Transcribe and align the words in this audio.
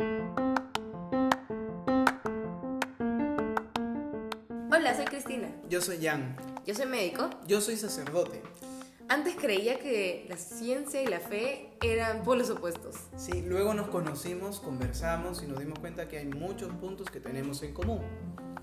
Hola, 0.00 0.54
soy 4.94 5.06
Cristina. 5.06 5.48
Yo 5.68 5.80
soy 5.80 5.98
Jan. 6.00 6.36
Yo 6.64 6.72
soy 6.72 6.86
médico. 6.86 7.28
Yo 7.48 7.60
soy 7.60 7.76
sacerdote. 7.76 8.40
Antes 9.08 9.34
creía 9.34 9.80
que 9.80 10.24
la 10.28 10.36
ciencia 10.36 11.02
y 11.02 11.06
la 11.06 11.18
fe 11.18 11.76
eran 11.82 12.22
polos 12.22 12.48
opuestos. 12.50 12.94
Sí, 13.16 13.42
luego 13.42 13.74
nos 13.74 13.88
conocimos, 13.88 14.60
conversamos 14.60 15.42
y 15.42 15.48
nos 15.48 15.58
dimos 15.58 15.80
cuenta 15.80 16.06
que 16.06 16.18
hay 16.18 16.26
muchos 16.26 16.72
puntos 16.74 17.10
que 17.10 17.18
tenemos 17.18 17.64
en 17.64 17.74
común. 17.74 18.02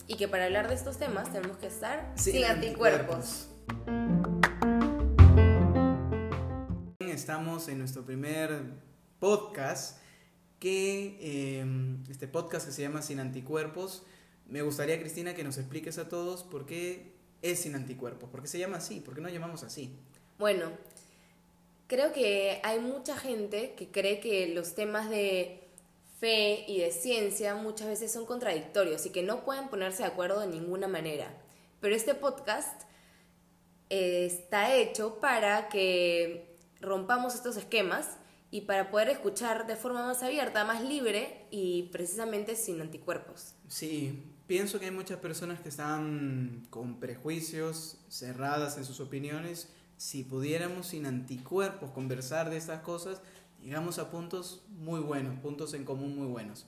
Y 0.08 0.16
que 0.16 0.30
para 0.30 0.46
hablar 0.46 0.70
de 0.70 0.76
estos 0.76 0.98
temas 0.98 1.34
tenemos 1.34 1.58
que 1.58 1.68
estar 1.68 2.14
Sin 2.16 2.36
sin, 2.36 2.46
anticuerpos. 2.46 3.50
Estamos 7.00 7.68
en 7.68 7.80
nuestro 7.80 8.06
primer 8.06 8.86
podcast, 9.20 10.05
que 10.60 11.18
eh, 11.22 11.66
este 12.10 12.28
podcast 12.28 12.66
que 12.66 12.72
se 12.72 12.82
llama 12.82 13.02
Sin 13.02 13.20
Anticuerpos. 13.20 14.04
Me 14.48 14.62
gustaría, 14.62 15.00
Cristina, 15.00 15.34
que 15.34 15.44
nos 15.44 15.58
expliques 15.58 15.98
a 15.98 16.08
todos 16.10 16.44
por 16.44 16.66
qué 16.66 17.14
es 17.42 17.60
Sin 17.60 17.76
Anticuerpos, 17.76 18.30
por 18.30 18.42
qué 18.42 18.48
se 18.48 18.60
llama 18.60 18.78
así, 18.78 19.00
por 19.00 19.16
qué 19.16 19.22
no 19.22 19.30
llamamos 19.30 19.64
así. 19.64 19.96
Bueno, 20.38 20.72
creo 21.88 22.14
que 22.14 22.60
hay 22.64 22.80
mucha 22.80 23.18
gente 23.18 23.74
que 23.76 23.90
cree 23.90 24.20
que 24.20 24.48
los 24.48 24.76
temas 24.76 25.10
de 25.10 25.62
fe 26.20 26.66
y 26.68 26.80
de 26.80 26.92
ciencia 26.92 27.56
muchas 27.56 27.88
veces 27.88 28.12
son 28.12 28.26
contradictorios 28.26 29.06
y 29.06 29.10
que 29.12 29.24
no 29.24 29.44
pueden 29.44 29.68
ponerse 29.68 30.04
de 30.04 30.10
acuerdo 30.10 30.40
de 30.40 30.48
ninguna 30.48 30.88
manera. 30.88 31.28
Pero 31.82 31.96
este 31.96 32.16
podcast 32.16 32.84
eh, 33.90 34.26
está 34.26 34.74
hecho 34.74 35.20
para 35.20 35.70
que 35.70 36.56
rompamos 36.80 37.36
estos 37.36 37.58
esquemas 37.58 38.18
y 38.52 38.62
para 38.62 38.92
poder 38.92 39.10
escuchar 39.10 39.68
de 39.68 39.76
forma 39.76 40.06
más 40.06 40.24
abierta, 40.24 40.64
más 40.64 40.84
libre 40.84 41.46
y 41.52 41.84
precisamente 41.92 42.56
sin 42.56 42.82
anticuerpos. 42.82 43.56
Sí, 43.68 44.24
pienso 44.48 44.80
que 44.80 44.86
hay 44.86 44.92
muchas 44.92 45.20
personas 45.20 45.60
que 45.60 45.70
están 45.70 46.66
con 46.70 47.00
prejuicios, 47.00 47.98
cerradas 48.10 48.78
en 48.78 48.86
sus 48.86 49.00
opiniones. 49.00 49.70
Si 49.98 50.24
pudiéramos 50.24 50.88
sin 50.88 51.06
anticuerpos 51.06 51.92
conversar 51.92 52.50
de 52.50 52.58
estas 52.58 52.82
cosas, 52.82 53.22
llegamos 53.62 54.00
a 54.00 54.12
puntos 54.12 54.64
muy 54.70 55.00
buenos, 55.00 55.40
puntos 55.40 55.74
en 55.74 55.84
común 55.84 56.18
muy 56.18 56.28
buenos. 56.28 56.66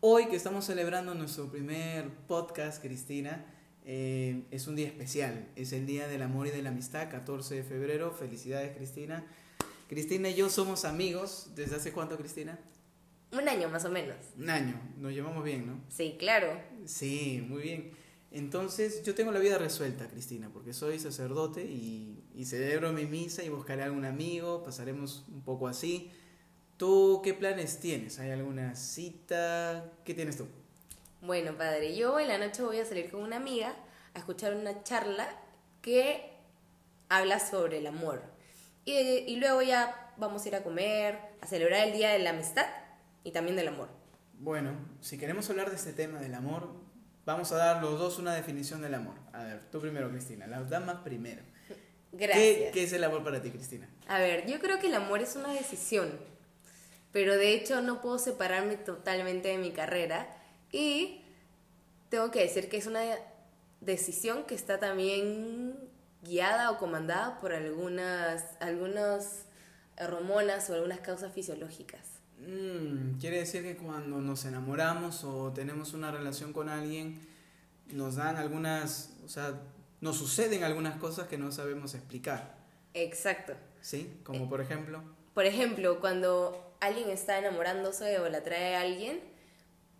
Hoy 0.00 0.26
que 0.26 0.36
estamos 0.36 0.64
celebrando 0.64 1.14
nuestro 1.14 1.50
primer 1.50 2.10
podcast, 2.26 2.82
Cristina, 2.82 3.46
eh, 3.86 4.42
es 4.50 4.66
un 4.66 4.76
día 4.76 4.86
especial. 4.86 5.46
Es 5.56 5.72
el 5.72 5.86
Día 5.86 6.08
del 6.08 6.22
Amor 6.22 6.46
y 6.46 6.50
de 6.50 6.62
la 6.62 6.70
Amistad, 6.70 7.10
14 7.10 7.54
de 7.56 7.62
febrero. 7.62 8.10
Felicidades, 8.12 8.76
Cristina. 8.76 9.24
Cristina 9.88 10.28
y 10.28 10.34
yo 10.34 10.48
somos 10.48 10.84
amigos. 10.84 11.50
¿Desde 11.54 11.76
hace 11.76 11.92
cuánto, 11.92 12.16
Cristina? 12.16 12.58
Un 13.32 13.48
año 13.48 13.68
más 13.68 13.84
o 13.84 13.90
menos. 13.90 14.16
Un 14.38 14.50
año. 14.50 14.80
Nos 14.98 15.12
llevamos 15.12 15.44
bien, 15.44 15.66
¿no? 15.66 15.80
Sí, 15.88 16.16
claro. 16.18 16.58
Sí, 16.84 17.44
muy 17.48 17.62
bien. 17.62 17.92
Entonces, 18.30 19.02
yo 19.04 19.14
tengo 19.14 19.30
la 19.32 19.38
vida 19.38 19.58
resuelta, 19.58 20.08
Cristina, 20.08 20.50
porque 20.52 20.72
soy 20.72 20.98
sacerdote 20.98 21.64
y, 21.64 22.24
y 22.34 22.44
celebro 22.46 22.92
mi 22.92 23.06
misa 23.06 23.44
y 23.44 23.48
buscaré 23.48 23.82
algún 23.84 24.04
amigo, 24.04 24.62
pasaremos 24.64 25.24
un 25.28 25.42
poco 25.42 25.68
así. 25.68 26.10
¿Tú 26.76 27.20
qué 27.22 27.34
planes 27.34 27.78
tienes? 27.78 28.18
¿Hay 28.18 28.30
alguna 28.30 28.74
cita? 28.74 29.92
¿Qué 30.04 30.14
tienes 30.14 30.36
tú? 30.36 30.46
Bueno, 31.22 31.56
padre, 31.56 31.96
yo 31.96 32.18
en 32.18 32.28
la 32.28 32.38
noche 32.38 32.62
voy 32.62 32.78
a 32.78 32.84
salir 32.84 33.10
con 33.10 33.22
una 33.22 33.36
amiga 33.36 33.74
a 34.14 34.18
escuchar 34.18 34.54
una 34.54 34.82
charla 34.82 35.28
que 35.80 36.32
habla 37.08 37.38
sobre 37.38 37.78
el 37.78 37.86
amor. 37.86 38.22
Y, 38.84 38.92
y 38.92 39.36
luego 39.36 39.62
ya 39.62 40.12
vamos 40.16 40.44
a 40.44 40.48
ir 40.48 40.56
a 40.56 40.62
comer, 40.62 41.18
a 41.40 41.46
celebrar 41.46 41.86
el 41.88 41.92
Día 41.92 42.10
de 42.10 42.18
la 42.18 42.30
Amistad 42.30 42.66
y 43.22 43.32
también 43.32 43.56
del 43.56 43.68
amor. 43.68 43.88
Bueno, 44.38 44.72
si 45.00 45.18
queremos 45.18 45.48
hablar 45.50 45.70
de 45.70 45.76
este 45.76 45.92
tema 45.92 46.20
del 46.20 46.34
amor, 46.34 46.68
vamos 47.24 47.52
a 47.52 47.56
dar 47.56 47.82
los 47.82 47.98
dos 47.98 48.18
una 48.18 48.34
definición 48.34 48.82
del 48.82 48.94
amor. 48.94 49.14
A 49.32 49.44
ver, 49.44 49.62
tú 49.70 49.80
primero, 49.80 50.10
Cristina, 50.10 50.46
las 50.46 50.68
damas 50.68 50.96
primero. 51.02 51.42
Gracias. 52.12 52.44
¿Qué, 52.44 52.70
qué 52.72 52.84
es 52.84 52.92
el 52.92 53.02
amor 53.02 53.24
para 53.24 53.40
ti, 53.42 53.50
Cristina? 53.50 53.88
A 54.06 54.18
ver, 54.18 54.46
yo 54.46 54.60
creo 54.60 54.78
que 54.78 54.86
el 54.86 54.94
amor 54.94 55.20
es 55.20 55.34
una 55.34 55.52
decisión, 55.52 56.12
pero 57.12 57.36
de 57.36 57.54
hecho 57.54 57.80
no 57.80 58.00
puedo 58.00 58.18
separarme 58.18 58.76
totalmente 58.76 59.48
de 59.48 59.58
mi 59.58 59.72
carrera 59.72 60.28
y 60.70 61.22
tengo 62.08 62.30
que 62.30 62.40
decir 62.40 62.68
que 62.68 62.76
es 62.76 62.86
una 62.86 63.02
decisión 63.80 64.44
que 64.44 64.54
está 64.54 64.78
también 64.78 65.76
guiada 66.24 66.70
o 66.70 66.78
comandada 66.78 67.38
por 67.40 67.52
algunas, 67.52 68.44
algunas 68.60 69.44
hormonas 69.98 70.68
o 70.70 70.74
algunas 70.74 71.00
causas 71.00 71.32
fisiológicas. 71.32 72.00
Mm, 72.38 73.18
quiere 73.18 73.38
decir 73.38 73.62
que 73.62 73.76
cuando 73.76 74.20
nos 74.20 74.44
enamoramos 74.44 75.24
o 75.24 75.52
tenemos 75.52 75.92
una 75.92 76.10
relación 76.10 76.52
con 76.52 76.68
alguien, 76.68 77.20
nos 77.92 78.16
dan 78.16 78.36
algunas, 78.36 79.14
o 79.24 79.28
sea, 79.28 79.60
nos 80.00 80.16
suceden 80.16 80.64
algunas 80.64 80.96
cosas 80.98 81.28
que 81.28 81.38
no 81.38 81.52
sabemos 81.52 81.94
explicar. 81.94 82.56
Exacto. 82.94 83.54
¿Sí? 83.80 84.20
Como 84.24 84.48
por 84.48 84.60
ejemplo. 84.60 85.02
Por 85.34 85.46
ejemplo, 85.46 86.00
cuando 86.00 86.74
alguien 86.80 87.10
está 87.10 87.38
enamorándose 87.38 88.18
o 88.18 88.28
la 88.28 88.42
trae 88.42 88.76
a 88.76 88.80
alguien, 88.82 89.20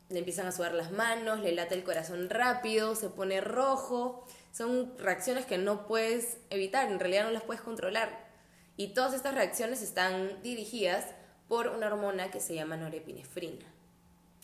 le 0.08 0.18
empiezan 0.18 0.46
a 0.46 0.52
sudar 0.52 0.74
las 0.74 0.92
manos, 0.92 1.40
le 1.40 1.52
late 1.52 1.74
el 1.74 1.82
corazón 1.82 2.30
rápido, 2.30 2.94
se 2.94 3.08
pone 3.08 3.40
rojo. 3.40 4.26
Son 4.54 4.96
reacciones 4.98 5.46
que 5.46 5.58
no 5.58 5.88
puedes 5.88 6.36
evitar, 6.48 6.88
en 6.88 7.00
realidad 7.00 7.24
no 7.24 7.32
las 7.32 7.42
puedes 7.42 7.60
controlar. 7.60 8.24
Y 8.76 8.94
todas 8.94 9.12
estas 9.12 9.34
reacciones 9.34 9.82
están 9.82 10.40
dirigidas 10.44 11.06
por 11.48 11.66
una 11.66 11.88
hormona 11.88 12.30
que 12.30 12.38
se 12.38 12.54
llama 12.54 12.76
norepinefrina. 12.76 13.64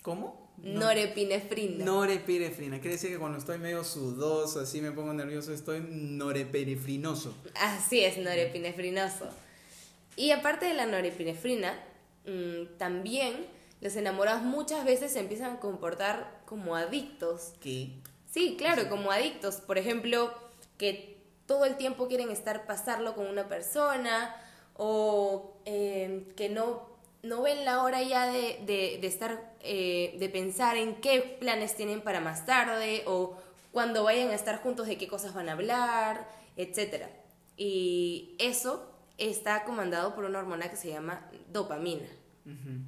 ¿Cómo? 0.03 0.51
Norepinefrina. 0.59 1.85
Norepinefrina. 1.85 2.81
Quiere 2.81 2.97
decir 2.97 3.11
que 3.11 3.19
cuando 3.21 3.39
estoy 3.39 3.59
medio 3.59 3.85
sudoso, 3.85 4.59
así 4.59 4.81
me 4.81 4.91
pongo 4.91 5.13
nervioso, 5.13 5.53
estoy 5.53 5.81
norepinefrinoso. 5.89 7.33
Así 7.55 8.01
es, 8.01 8.19
norepinefrinoso. 8.19 9.29
Y 10.17 10.33
aparte 10.33 10.67
de 10.67 10.75
la 10.75 10.87
norepinefrina, 10.87 11.79
mmm, 12.27 12.79
también 12.79 13.47
los 13.81 13.95
enamorados 13.95 14.43
muchas 14.43 14.85
veces 14.85 15.13
se 15.13 15.21
empiezan 15.21 15.53
a 15.53 15.61
comportar 15.61 16.43
como 16.47 16.75
adictos. 16.75 17.53
¿Qué? 17.61 17.93
Sí, 18.31 18.57
claro, 18.57 18.89
como 18.89 19.11
adictos. 19.11 19.57
Por 19.57 19.77
ejemplo, 19.77 20.33
que 20.79 21.19
todo 21.47 21.65
el 21.65 21.77
tiempo 21.77 22.07
quieren 22.07 22.31
estar 22.31 22.65
pasarlo 22.65 23.15
con 23.15 23.27
una 23.27 23.49
persona 23.49 24.35
o 24.77 25.57
eh, 25.65 26.33
que 26.37 26.49
no, 26.49 26.89
no 27.23 27.43
ven 27.43 27.65
la 27.65 27.83
hora 27.83 28.03
ya 28.03 28.27
de, 28.27 28.61
de, 28.65 28.99
de 29.01 29.07
estar, 29.07 29.53
eh, 29.61 30.17
de 30.19 30.29
pensar 30.29 30.77
en 30.77 31.01
qué 31.01 31.37
planes 31.41 31.75
tienen 31.75 32.03
para 32.03 32.21
más 32.21 32.47
tarde 32.47 33.03
o 33.07 33.37
cuando 33.73 34.05
vayan 34.05 34.31
a 34.31 34.35
estar 34.35 34.63
juntos 34.63 34.87
de 34.87 34.97
qué 34.97 35.09
cosas 35.09 35.35
van 35.35 35.49
a 35.49 35.53
hablar, 35.53 36.29
etc. 36.57 37.07
Y 37.57 38.37
eso 38.39 38.89
está 39.19 39.65
comandado 39.65 40.15
por 40.15 40.25
una 40.25 40.39
hormona 40.39 40.71
que 40.71 40.77
se 40.77 40.89
llama 40.89 41.29
dopamina. 41.49 42.07
Uh 42.47 42.51
-huh. 42.51 42.85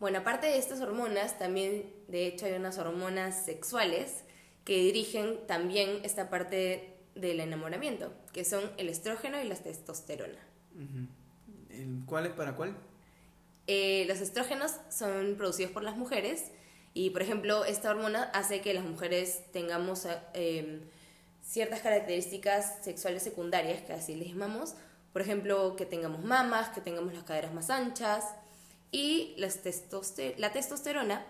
Bueno, 0.00 0.18
aparte 0.18 0.48
de 0.48 0.58
estas 0.58 0.80
hormonas, 0.80 1.38
también 1.38 1.92
de 2.08 2.26
hecho 2.26 2.46
hay 2.46 2.54
unas 2.54 2.78
hormonas 2.78 3.44
sexuales 3.44 4.24
que 4.70 4.76
dirigen 4.76 5.36
también 5.48 5.98
esta 6.04 6.30
parte 6.30 6.94
del 7.16 7.40
enamoramiento, 7.40 8.12
que 8.32 8.44
son 8.44 8.70
el 8.76 8.88
estrógeno 8.88 9.42
y 9.42 9.48
la 9.48 9.56
testosterona. 9.56 10.38
¿El 11.70 12.02
¿Cuál 12.06 12.26
es 12.26 12.32
para 12.34 12.54
cuál? 12.54 12.76
Eh, 13.66 14.04
los 14.06 14.20
estrógenos 14.20 14.76
son 14.88 15.34
producidos 15.36 15.72
por 15.72 15.82
las 15.82 15.96
mujeres 15.96 16.52
y, 16.94 17.10
por 17.10 17.22
ejemplo, 17.22 17.64
esta 17.64 17.90
hormona 17.90 18.22
hace 18.32 18.60
que 18.60 18.72
las 18.72 18.84
mujeres 18.84 19.42
tengamos 19.50 20.06
eh, 20.34 20.82
ciertas 21.42 21.80
características 21.80 22.84
sexuales 22.84 23.24
secundarias, 23.24 23.82
que 23.82 23.92
así 23.92 24.14
les 24.14 24.28
llamamos. 24.28 24.76
Por 25.12 25.20
ejemplo, 25.20 25.74
que 25.74 25.84
tengamos 25.84 26.22
mamas, 26.22 26.68
que 26.68 26.80
tengamos 26.80 27.12
las 27.12 27.24
caderas 27.24 27.52
más 27.52 27.70
anchas. 27.70 28.24
Y 28.92 29.34
las 29.36 29.62
testoster 29.62 30.38
la 30.38 30.52
testosterona 30.52 31.26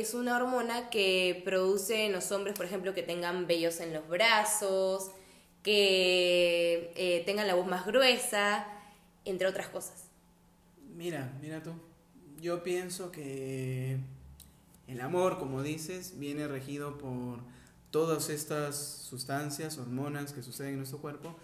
es 0.00 0.14
una 0.14 0.36
hormona 0.36 0.88
que 0.88 1.42
produce 1.44 2.06
en 2.06 2.12
los 2.12 2.32
hombres, 2.32 2.56
por 2.56 2.64
ejemplo, 2.64 2.94
que 2.94 3.02
tengan 3.02 3.46
vellos 3.46 3.80
en 3.80 3.92
los 3.92 4.08
brazos, 4.08 5.10
que 5.62 6.92
eh, 6.96 7.22
tengan 7.26 7.46
la 7.46 7.54
voz 7.54 7.66
más 7.66 7.84
gruesa, 7.84 8.66
entre 9.24 9.46
otras 9.46 9.68
cosas. 9.68 10.06
Mira, 10.96 11.32
mira 11.40 11.62
tú. 11.62 11.72
Yo 12.40 12.62
pienso 12.62 13.12
que 13.12 13.98
el 14.88 15.00
amor, 15.00 15.38
como 15.38 15.62
dices, 15.62 16.18
viene 16.18 16.48
regido 16.48 16.96
por 16.96 17.40
todas 17.90 18.30
estas 18.30 18.76
sustancias, 18.76 19.78
hormonas 19.78 20.32
que 20.32 20.42
suceden 20.42 20.72
en 20.72 20.76
nuestro 20.78 20.98
cuerpo 20.98 21.36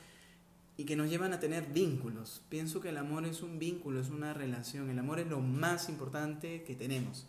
y 0.78 0.84
que 0.84 0.96
nos 0.96 1.10
llevan 1.10 1.34
a 1.34 1.40
tener 1.40 1.66
vínculos. 1.66 2.40
Pienso 2.48 2.80
que 2.80 2.88
el 2.88 2.96
amor 2.96 3.26
es 3.26 3.42
un 3.42 3.58
vínculo, 3.58 4.00
es 4.00 4.08
una 4.08 4.32
relación. 4.32 4.88
El 4.88 4.98
amor 4.98 5.20
es 5.20 5.26
lo 5.26 5.40
más 5.40 5.88
importante 5.88 6.62
que 6.62 6.74
tenemos. 6.74 7.26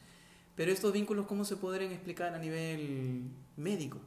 Pero 0.60 0.74
estos 0.74 0.92
vínculos, 0.92 1.26
¿cómo 1.26 1.46
se 1.46 1.56
podrían 1.56 1.94
explicar 1.94 2.34
a 2.34 2.38
nivel 2.38 3.22
médico? 3.56 3.98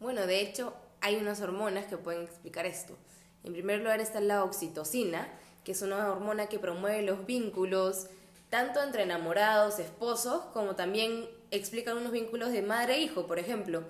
Bueno, 0.00 0.26
de 0.26 0.42
hecho, 0.42 0.74
hay 1.00 1.16
unas 1.16 1.40
hormonas 1.40 1.86
que 1.86 1.96
pueden 1.96 2.24
explicar 2.24 2.66
esto. 2.66 2.94
En 3.42 3.54
primer 3.54 3.78
lugar 3.78 3.98
está 3.98 4.20
la 4.20 4.44
oxitocina, 4.44 5.26
que 5.64 5.72
es 5.72 5.80
una 5.80 6.12
hormona 6.12 6.48
que 6.48 6.58
promueve 6.58 7.00
los 7.00 7.24
vínculos 7.24 8.08
tanto 8.50 8.82
entre 8.82 9.04
enamorados, 9.04 9.78
esposos, 9.78 10.42
como 10.52 10.76
también 10.76 11.26
explican 11.50 11.96
unos 11.96 12.12
vínculos 12.12 12.52
de 12.52 12.60
madre-hijo, 12.60 13.26
por 13.26 13.38
ejemplo. 13.38 13.82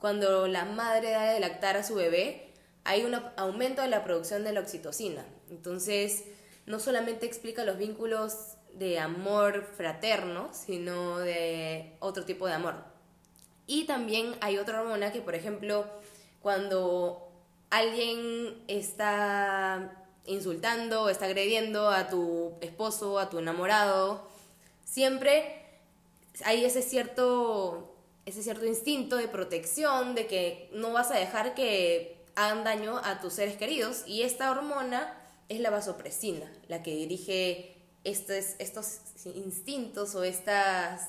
Cuando 0.00 0.48
la 0.48 0.64
madre 0.64 1.12
da 1.12 1.34
de 1.34 1.38
lactar 1.38 1.76
a 1.76 1.84
su 1.84 1.94
bebé, 1.94 2.50
hay 2.82 3.04
un 3.04 3.14
aumento 3.36 3.80
de 3.80 3.86
la 3.86 4.02
producción 4.02 4.42
de 4.42 4.52
la 4.52 4.58
oxitocina. 4.58 5.24
Entonces, 5.50 6.24
no 6.66 6.80
solamente 6.80 7.26
explica 7.26 7.62
los 7.62 7.78
vínculos 7.78 8.56
de 8.78 8.98
amor 8.98 9.64
fraterno, 9.76 10.48
sino 10.52 11.18
de 11.18 11.96
otro 12.00 12.24
tipo 12.24 12.46
de 12.46 12.54
amor. 12.54 12.74
Y 13.66 13.84
también 13.84 14.34
hay 14.40 14.58
otra 14.58 14.80
hormona 14.82 15.12
que, 15.12 15.20
por 15.20 15.34
ejemplo, 15.34 15.86
cuando 16.42 17.28
alguien 17.70 18.62
está 18.68 20.04
insultando, 20.26 21.08
está 21.08 21.26
agrediendo 21.26 21.88
a 21.88 22.08
tu 22.08 22.52
esposo, 22.60 23.18
a 23.18 23.30
tu 23.30 23.38
enamorado, 23.38 24.26
siempre 24.84 25.62
hay 26.44 26.64
ese 26.64 26.82
cierto, 26.82 27.94
ese 28.26 28.42
cierto 28.42 28.66
instinto 28.66 29.16
de 29.16 29.28
protección, 29.28 30.14
de 30.14 30.26
que 30.26 30.68
no 30.72 30.92
vas 30.92 31.10
a 31.10 31.18
dejar 31.18 31.54
que 31.54 32.16
hagan 32.34 32.64
daño 32.64 32.98
a 32.98 33.20
tus 33.20 33.34
seres 33.34 33.56
queridos. 33.56 34.02
Y 34.06 34.22
esta 34.22 34.50
hormona 34.50 35.16
es 35.48 35.60
la 35.60 35.70
vasopresina, 35.70 36.50
la 36.68 36.82
que 36.82 36.94
dirige 36.94 37.73
estos, 38.04 38.54
estos 38.58 39.00
instintos 39.34 40.14
o 40.14 40.22
estas 40.22 41.08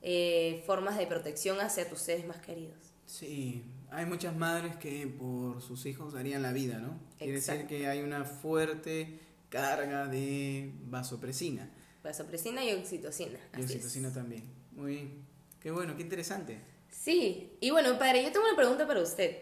eh, 0.00 0.62
formas 0.66 0.98
de 0.98 1.06
protección 1.06 1.60
hacia 1.60 1.88
tus 1.88 2.00
seres 2.00 2.26
más 2.26 2.38
queridos. 2.38 2.78
Sí, 3.06 3.64
hay 3.90 4.06
muchas 4.06 4.34
madres 4.34 4.76
que 4.76 5.06
por 5.06 5.60
sus 5.60 5.84
hijos 5.86 6.14
darían 6.14 6.42
la 6.42 6.52
vida, 6.52 6.78
¿no? 6.78 6.98
Quiere 7.18 7.34
decir 7.34 7.66
que 7.66 7.86
hay 7.86 8.00
una 8.00 8.24
fuerte 8.24 9.20
carga 9.50 10.06
de 10.06 10.72
vasopresina. 10.86 11.70
Vasopresina 12.02 12.64
y 12.64 12.72
oxitocina. 12.72 13.38
Y 13.56 13.62
oxitocina 13.62 14.12
también. 14.12 14.44
Muy 14.72 14.92
bien. 14.92 15.24
Qué 15.60 15.70
bueno, 15.70 15.94
qué 15.94 16.02
interesante. 16.02 16.58
Sí, 16.90 17.56
y 17.60 17.70
bueno, 17.70 17.98
padre, 17.98 18.22
yo 18.22 18.32
tengo 18.32 18.46
una 18.46 18.56
pregunta 18.56 18.86
para 18.86 19.02
usted. 19.02 19.36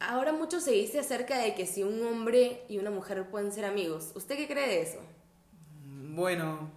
Ahora 0.00 0.32
mucho 0.32 0.60
se 0.60 0.72
dice 0.72 0.98
acerca 0.98 1.38
de 1.38 1.54
que 1.54 1.66
si 1.66 1.84
un 1.84 2.04
hombre 2.04 2.64
y 2.68 2.78
una 2.78 2.90
mujer 2.90 3.30
pueden 3.30 3.52
ser 3.52 3.64
amigos. 3.64 4.10
¿Usted 4.16 4.36
qué 4.36 4.48
cree 4.48 4.68
de 4.68 4.82
eso? 4.82 4.98
Bueno, 6.14 6.70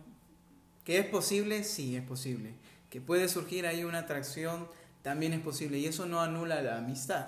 que 0.86 0.98
es 0.98 1.06
posible, 1.06 1.66
sí, 1.66 1.98
es 1.98 2.04
posible. 2.04 2.54
Que 2.90 3.02
puede 3.02 3.28
surgir 3.28 3.68
ahí 3.68 3.84
una 3.84 4.00
atracción 4.00 4.70
también 5.02 5.34
es 5.34 5.42
posible 5.42 5.78
y 5.78 5.88
eso 5.88 6.06
no 6.06 6.22
anula 6.22 6.62
la 6.62 6.78
amistad. 6.78 7.28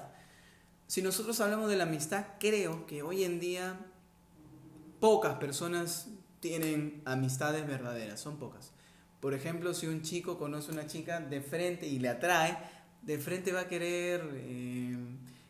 Si 0.87 1.01
nosotros 1.01 1.41
hablamos 1.41 1.69
de 1.69 1.75
la 1.75 1.83
amistad, 1.83 2.25
creo 2.39 2.87
que 2.87 3.03
hoy 3.03 3.25
en 3.25 3.41
día 3.41 3.77
pocas 5.01 5.33
personas 5.33 6.07
tienen 6.39 7.01
amistades 7.03 7.67
verdaderas, 7.67 8.21
son 8.21 8.37
pocas. 8.37 8.71
Por 9.19 9.33
ejemplo, 9.33 9.73
si 9.73 9.87
un 9.87 10.01
chico 10.01 10.37
conoce 10.37 10.71
a 10.71 10.75
una 10.75 10.87
chica 10.87 11.19
de 11.19 11.41
frente 11.41 11.87
y 11.87 11.99
le 11.99 12.07
atrae, 12.07 12.57
de 13.01 13.19
frente 13.19 13.51
va 13.51 13.61
a 13.61 13.67
querer 13.67 14.21
eh, 14.33 14.97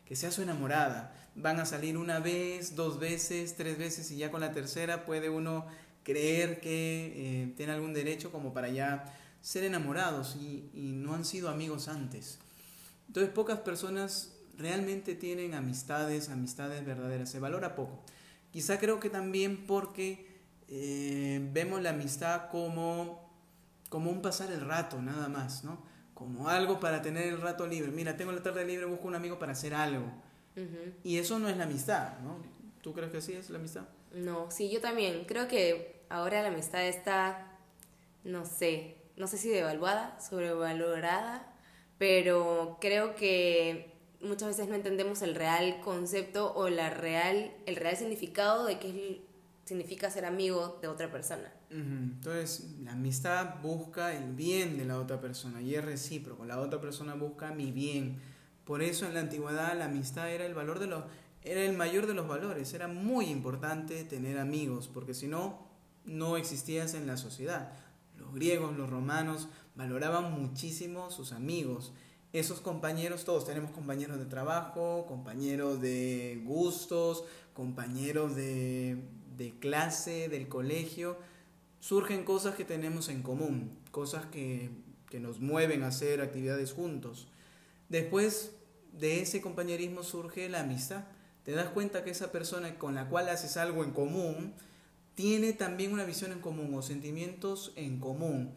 que 0.04 0.16
sea 0.16 0.32
su 0.32 0.42
enamorada. 0.42 1.14
Van 1.36 1.60
a 1.60 1.66
salir 1.66 1.96
una 1.96 2.18
vez, 2.18 2.74
dos 2.74 2.98
veces, 2.98 3.54
tres 3.54 3.78
veces 3.78 4.10
y 4.10 4.16
ya 4.16 4.32
con 4.32 4.40
la 4.40 4.50
tercera 4.50 5.04
puede 5.04 5.30
uno 5.30 5.64
creer 6.08 6.58
que 6.58 7.12
eh, 7.16 7.52
tiene 7.54 7.72
algún 7.72 7.92
derecho 7.92 8.32
como 8.32 8.54
para 8.54 8.70
ya 8.70 9.14
ser 9.42 9.64
enamorados 9.64 10.36
y, 10.36 10.70
no 10.74 11.12
han 11.14 11.26
sido 11.26 11.50
amigos 11.50 11.86
antes. 11.86 12.38
Entonces 13.08 13.30
pocas 13.30 13.58
personas 13.60 14.32
realmente 14.56 15.14
tienen 15.14 15.52
amistades, 15.52 16.30
amistades 16.30 16.82
verdaderas, 16.86 17.28
se 17.28 17.40
valora 17.40 17.74
poco. 17.74 18.00
Quizá 18.50 18.78
creo 18.78 19.00
que 19.00 19.10
también 19.10 19.66
porque 19.66 20.26
eh, 20.68 21.46
vemos 21.52 21.82
la 21.82 21.90
amistad 21.90 22.48
como, 22.50 23.30
como 23.90 24.10
un 24.10 24.22
pasar 24.22 24.50
el 24.50 24.62
rato, 24.62 25.02
nada 25.02 25.28
más, 25.28 25.62
¿no? 25.62 25.82
Como 26.14 26.48
algo 26.48 26.80
para 26.80 27.02
tener 27.02 27.26
el 27.26 27.38
rato 27.38 27.66
libre. 27.66 27.92
Mira, 27.92 28.16
tengo 28.16 28.32
la 28.32 28.42
tarde 28.42 28.64
libre, 28.64 28.86
busco 28.86 29.08
un 29.08 29.14
amigo 29.14 29.38
para 29.38 29.52
hacer 29.52 29.74
algo. 29.74 30.10
Y 31.04 31.18
eso 31.18 31.38
no 31.38 31.50
es 31.50 31.56
la 31.58 31.64
amistad, 31.64 32.18
¿no? 32.20 32.38
¿Tú 32.80 32.94
crees 32.94 33.12
que 33.12 33.20
sí 33.20 33.34
es 33.34 33.50
la 33.50 33.58
amistad? 33.58 33.82
No, 34.14 34.50
sí, 34.50 34.70
yo 34.70 34.80
también. 34.80 35.24
Creo 35.26 35.46
que 35.46 35.97
ahora 36.10 36.42
la 36.42 36.48
amistad 36.48 36.86
está, 36.86 37.58
no 38.24 38.44
sé, 38.44 38.96
no 39.16 39.26
sé 39.26 39.38
si 39.38 39.48
devaluada, 39.48 40.18
sobrevalorada, 40.20 41.52
pero 41.98 42.78
creo 42.80 43.14
que 43.14 43.94
muchas 44.20 44.48
veces 44.48 44.68
no 44.68 44.74
entendemos 44.74 45.22
el 45.22 45.34
real 45.34 45.80
concepto 45.80 46.54
o 46.54 46.68
la 46.68 46.90
real, 46.90 47.52
el 47.66 47.76
real 47.76 47.96
significado 47.96 48.66
de 48.66 48.78
qué 48.78 49.22
significa 49.64 50.10
ser 50.10 50.24
amigo 50.24 50.78
de 50.80 50.88
otra 50.88 51.10
persona. 51.10 51.52
Entonces, 51.70 52.76
la 52.82 52.92
amistad 52.92 53.56
busca 53.62 54.14
el 54.14 54.32
bien 54.32 54.78
de 54.78 54.86
la 54.86 54.98
otra 54.98 55.20
persona 55.20 55.60
y 55.60 55.74
es 55.74 55.84
recíproco. 55.84 56.46
La 56.46 56.58
otra 56.58 56.80
persona 56.80 57.14
busca 57.14 57.50
mi 57.50 57.72
bien. 57.72 58.18
Por 58.64 58.82
eso 58.82 59.06
en 59.06 59.14
la 59.14 59.20
antigüedad 59.20 59.76
la 59.76 59.84
amistad 59.84 60.30
era 60.30 60.46
el 60.46 60.54
valor 60.54 60.78
de 60.78 60.86
los 60.86 61.04
era 61.42 61.62
el 61.62 61.76
mayor 61.76 62.06
de 62.06 62.14
los 62.14 62.28
valores. 62.28 62.72
Era 62.74 62.88
muy 62.88 63.26
importante 63.26 64.04
tener 64.04 64.38
amigos, 64.38 64.88
porque 64.92 65.14
si 65.14 65.28
no, 65.28 65.67
no 66.08 66.36
existías 66.36 66.94
en 66.94 67.06
la 67.06 67.16
sociedad. 67.16 67.72
Los 68.16 68.34
griegos, 68.34 68.76
los 68.76 68.90
romanos 68.90 69.48
valoraban 69.76 70.32
muchísimo 70.32 71.10
sus 71.10 71.32
amigos. 71.32 71.92
Esos 72.32 72.60
compañeros, 72.60 73.24
todos 73.24 73.46
tenemos 73.46 73.70
compañeros 73.70 74.18
de 74.18 74.26
trabajo, 74.26 75.06
compañeros 75.06 75.80
de 75.80 76.42
gustos, 76.44 77.24
compañeros 77.54 78.34
de, 78.34 78.98
clase, 79.60 80.28
del 80.28 80.48
colegio. 80.48 81.16
Surgen 81.80 82.24
cosas 82.24 82.54
que 82.54 82.64
tenemos 82.64 83.08
en 83.08 83.22
común, 83.22 83.78
cosas 83.92 84.26
que, 84.26 84.70
que 85.08 85.20
nos 85.20 85.40
mueven 85.40 85.84
a 85.84 85.88
hacer 85.88 86.20
actividades 86.20 86.72
juntos. 86.72 87.28
Después 87.88 88.52
de 88.92 89.20
ese 89.20 89.40
compañerismo 89.40 90.02
surge 90.02 90.48
la 90.48 90.60
amistad. 90.60 91.04
Te 91.44 91.52
das 91.52 91.68
cuenta 91.68 92.04
que 92.04 92.10
esa 92.10 92.30
persona 92.30 92.74
con 92.78 92.94
la 92.94 93.08
cual 93.08 93.28
haces 93.28 93.56
algo 93.56 93.84
en 93.84 93.92
común, 93.92 94.54
tiene 95.18 95.52
también 95.52 95.92
una 95.92 96.04
visión 96.04 96.30
en 96.30 96.38
común 96.38 96.72
o 96.76 96.80
sentimientos 96.80 97.72
en 97.74 97.98
común 97.98 98.52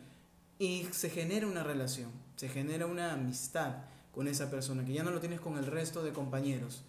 y 0.60 0.86
se 0.92 1.10
genera 1.10 1.48
una 1.48 1.64
relación, 1.64 2.12
se 2.36 2.50
genera 2.50 2.86
una 2.86 3.14
amistad 3.14 3.78
con 4.14 4.28
esa 4.28 4.52
persona 4.52 4.86
que 4.86 4.94
ya 4.94 5.02
no 5.02 5.10
lo 5.10 5.20
tienes 5.20 5.42
con 5.42 5.58
el 5.58 5.66
resto 5.66 6.04
de 6.04 6.14
compañeros 6.14 6.84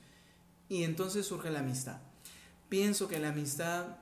y 0.69 0.82
entonces 0.82 1.24
surge 1.24 1.50
la 1.50 1.60
amistad. 1.60 2.00
Pienso 2.69 3.08
que 3.08 3.19
la 3.19 3.30
amistad 3.30 3.96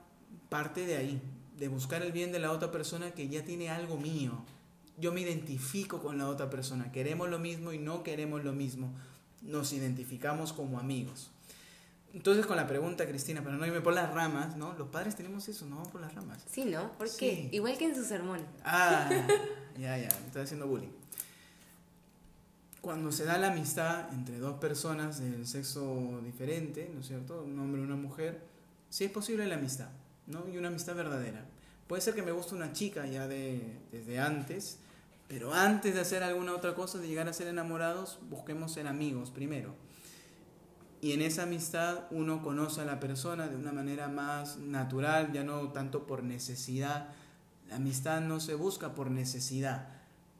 parte 0.49 0.85
de 0.85 0.97
ahí, 0.97 1.21
de 1.57 1.69
buscar 1.69 2.01
el 2.01 2.11
bien 2.11 2.33
de 2.33 2.39
la 2.39 2.51
otra 2.51 2.69
persona 2.69 3.11
que 3.11 3.29
ya 3.29 3.45
tiene 3.45 3.69
algo 3.69 3.95
mío. 3.95 4.43
Yo 4.97 5.13
me 5.13 5.21
identifico 5.21 6.01
con 6.01 6.17
la 6.17 6.27
otra 6.27 6.49
persona, 6.49 6.91
queremos 6.91 7.29
lo 7.29 7.39
mismo 7.39 7.71
y 7.71 7.77
no 7.77 8.03
queremos 8.03 8.43
lo 8.43 8.51
mismo, 8.51 8.93
nos 9.41 9.71
identificamos 9.71 10.51
como 10.51 10.79
amigos. 10.79 11.31
Entonces 12.13 12.45
con 12.45 12.57
la 12.57 12.67
pregunta, 12.67 13.07
Cristina, 13.07 13.41
pero 13.43 13.55
no 13.55 13.65
irme 13.65 13.79
por 13.79 13.93
las 13.93 14.13
ramas, 14.13 14.57
¿no? 14.57 14.73
Los 14.77 14.89
padres 14.89 15.15
tenemos 15.15 15.47
eso, 15.47 15.65
no 15.65 15.83
por 15.83 16.01
las 16.01 16.13
ramas. 16.13 16.43
Sí, 16.49 16.65
¿no? 16.65 16.91
¿Por 16.97 17.09
qué? 17.15 17.49
Igual 17.51 17.77
que 17.77 17.85
en 17.85 17.95
su 17.95 18.03
sermón. 18.03 18.39
Ah, 18.65 19.09
ya, 19.79 19.97
ya, 19.97 20.09
me 20.19 20.27
está 20.27 20.41
haciendo 20.41 20.67
bullying. 20.67 20.89
Cuando 22.81 23.11
se 23.11 23.23
da 23.23 23.37
la 23.37 23.51
amistad 23.51 24.11
entre 24.13 24.39
dos 24.39 24.59
personas 24.59 25.19
del 25.19 25.47
sexo 25.47 26.19
diferente, 26.23 26.89
¿no 26.93 26.99
es 26.99 27.07
cierto? 27.07 27.43
Un 27.43 27.57
hombre 27.59 27.81
y 27.81 27.83
una 27.85 27.95
mujer, 27.95 28.41
sí 28.89 29.05
es 29.05 29.11
posible 29.11 29.47
la 29.47 29.55
amistad, 29.55 29.89
¿no? 30.27 30.47
Y 30.49 30.57
una 30.57 30.67
amistad 30.67 30.95
verdadera. 30.95 31.45
Puede 31.87 32.01
ser 32.01 32.13
que 32.13 32.23
me 32.23 32.31
guste 32.31 32.55
una 32.55 32.73
chica 32.73 33.05
ya 33.05 33.27
de, 33.27 33.77
desde 33.91 34.19
antes, 34.19 34.79
pero 35.29 35.53
antes 35.53 35.93
de 35.93 36.01
hacer 36.01 36.23
alguna 36.23 36.53
otra 36.53 36.73
cosa, 36.73 36.97
de 36.97 37.07
llegar 37.07 37.29
a 37.29 37.33
ser 37.33 37.47
enamorados, 37.47 38.19
busquemos 38.29 38.73
ser 38.73 38.87
amigos 38.87 39.31
primero 39.31 39.75
y 41.01 41.13
en 41.13 41.23
esa 41.23 41.43
amistad 41.43 42.03
uno 42.11 42.43
conoce 42.43 42.81
a 42.81 42.85
la 42.85 42.99
persona 42.99 43.47
de 43.47 43.55
una 43.55 43.71
manera 43.71 44.07
más 44.07 44.57
natural, 44.59 45.33
ya 45.33 45.43
no 45.43 45.69
tanto 45.69 46.05
por 46.05 46.23
necesidad. 46.23 47.09
La 47.69 47.77
amistad 47.77 48.21
no 48.21 48.39
se 48.39 48.53
busca 48.53 48.93
por 48.93 49.09
necesidad, 49.09 49.89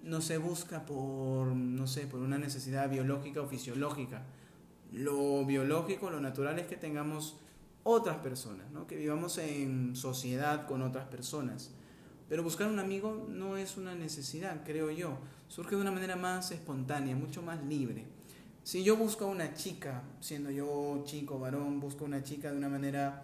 no 0.04 0.22
se 0.22 0.38
busca 0.38 0.86
por, 0.86 1.48
no 1.48 1.88
sé, 1.88 2.06
por 2.06 2.20
una 2.20 2.38
necesidad 2.38 2.92
biológica 2.92 3.42
o 3.42 3.48
fisiológica. 3.48 4.22
Lo 4.92 5.44
biológico, 5.46 6.12
lo 6.12 6.22
natural 6.22 6.60
es 6.60 6.68
que 6.68 6.78
tengamos 6.78 7.38
otras 7.84 8.18
personas, 8.18 8.70
¿no? 8.72 8.86
que 8.86 8.98
vivamos 8.98 9.40
en 9.40 9.96
sociedad 9.96 10.68
con 10.68 10.84
otras 10.84 11.08
personas. 11.08 11.72
Pero 12.30 12.44
buscar 12.44 12.68
un 12.68 12.78
amigo 12.78 13.26
no 13.30 13.58
es 13.58 13.78
una 13.78 13.96
necesidad, 13.96 14.64
creo 14.64 14.92
yo. 14.92 15.18
Surge 15.48 15.76
de 15.76 15.82
una 15.82 15.92
manera 15.92 16.16
más 16.16 16.52
espontánea, 16.52 17.16
mucho 17.16 17.42
más 17.42 17.64
libre. 17.64 18.06
Si 18.64 18.84
yo 18.84 18.96
busco 18.96 19.26
a 19.26 19.28
una 19.28 19.56
chica, 19.56 20.04
siendo 20.20 20.52
yo 20.52 21.04
chico, 21.06 21.40
varón, 21.40 21.80
busco 21.80 22.06
a 22.06 22.08
una 22.08 22.24
chica 22.24 22.52
de 22.52 22.58
una 22.58 22.70
manera 22.70 23.24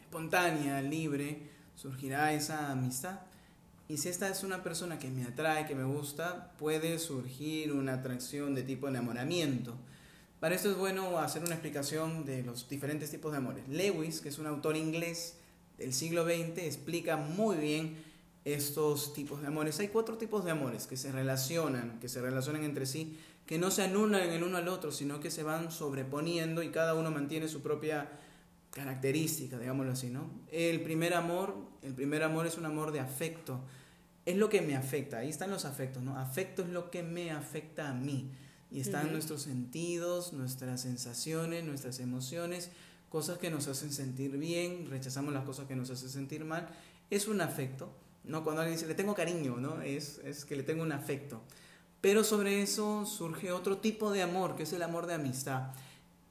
espontánea, 0.00 0.80
libre, 0.82 1.50
surgirá 1.74 2.32
esa 2.32 2.70
amistad. 2.70 3.20
Y 3.88 3.96
si 3.96 4.08
esta 4.08 4.28
es 4.28 4.44
una 4.44 4.62
persona 4.62 5.00
que 5.00 5.10
me 5.10 5.24
atrae, 5.24 5.66
que 5.66 5.74
me 5.74 5.82
gusta, 5.82 6.52
puede 6.58 7.00
surgir 7.00 7.72
una 7.72 7.94
atracción 7.94 8.54
de 8.54 8.62
tipo 8.62 8.86
enamoramiento. 8.86 9.74
Para 10.38 10.54
esto 10.54 10.70
es 10.70 10.76
bueno 10.76 11.18
hacer 11.18 11.42
una 11.42 11.54
explicación 11.54 12.24
de 12.24 12.44
los 12.44 12.68
diferentes 12.68 13.10
tipos 13.10 13.32
de 13.32 13.38
amores. 13.38 13.68
Lewis, 13.68 14.20
que 14.20 14.28
es 14.28 14.38
un 14.38 14.46
autor 14.46 14.76
inglés 14.76 15.38
del 15.76 15.92
siglo 15.92 16.24
XX, 16.24 16.58
explica 16.58 17.16
muy 17.16 17.56
bien 17.56 17.96
estos 18.44 19.12
tipos 19.12 19.42
de 19.42 19.48
amores. 19.48 19.80
Hay 19.80 19.88
cuatro 19.88 20.16
tipos 20.16 20.44
de 20.44 20.52
amores 20.52 20.86
que 20.86 20.96
se 20.96 21.12
relacionan, 21.12 21.98
que 22.00 22.08
se 22.08 22.20
relacionan 22.20 22.62
entre 22.62 22.86
sí, 22.86 23.18
que 23.50 23.58
no 23.58 23.72
se 23.72 23.82
anulan 23.82 24.30
el 24.30 24.44
uno 24.44 24.58
al 24.58 24.68
otro, 24.68 24.92
sino 24.92 25.18
que 25.18 25.28
se 25.28 25.42
van 25.42 25.72
sobreponiendo 25.72 26.62
y 26.62 26.68
cada 26.68 26.94
uno 26.94 27.10
mantiene 27.10 27.48
su 27.48 27.62
propia 27.62 28.08
característica, 28.70 29.58
digámoslo 29.58 29.90
así, 29.90 30.08
¿no? 30.08 30.30
El 30.52 30.80
primer 30.82 31.14
amor, 31.14 31.56
el 31.82 31.92
primer 31.92 32.22
amor 32.22 32.46
es 32.46 32.58
un 32.58 32.64
amor 32.64 32.92
de 32.92 33.00
afecto. 33.00 33.60
Es 34.24 34.36
lo 34.36 34.48
que 34.48 34.60
me 34.60 34.76
afecta, 34.76 35.18
ahí 35.18 35.30
están 35.30 35.50
los 35.50 35.64
afectos, 35.64 36.00
¿no? 36.00 36.16
Afecto 36.16 36.62
es 36.62 36.68
lo 36.68 36.92
que 36.92 37.02
me 37.02 37.32
afecta 37.32 37.90
a 37.90 37.92
mí. 37.92 38.30
Y 38.70 38.78
están 38.78 39.10
nuestros 39.10 39.42
sentidos, 39.42 40.32
nuestras 40.32 40.82
sensaciones, 40.82 41.64
nuestras 41.64 41.98
emociones, 41.98 42.70
cosas 43.08 43.38
que 43.38 43.50
nos 43.50 43.66
hacen 43.66 43.92
sentir 43.92 44.38
bien, 44.38 44.88
rechazamos 44.88 45.34
las 45.34 45.42
cosas 45.42 45.66
que 45.66 45.74
nos 45.74 45.90
hacen 45.90 46.08
sentir 46.08 46.44
mal. 46.44 46.68
Es 47.10 47.26
un 47.26 47.40
afecto, 47.40 47.92
¿no? 48.22 48.44
Cuando 48.44 48.62
alguien 48.62 48.76
dice, 48.76 48.86
le 48.86 48.94
tengo 48.94 49.16
cariño, 49.16 49.56
¿no? 49.56 49.82
Es, 49.82 50.20
es 50.24 50.44
que 50.44 50.54
le 50.54 50.62
tengo 50.62 50.84
un 50.84 50.92
afecto. 50.92 51.42
Pero 52.00 52.24
sobre 52.24 52.62
eso 52.62 53.04
surge 53.04 53.52
otro 53.52 53.78
tipo 53.78 54.10
de 54.10 54.22
amor, 54.22 54.56
que 54.56 54.62
es 54.62 54.72
el 54.72 54.82
amor 54.82 55.06
de 55.06 55.14
amistad. 55.14 55.72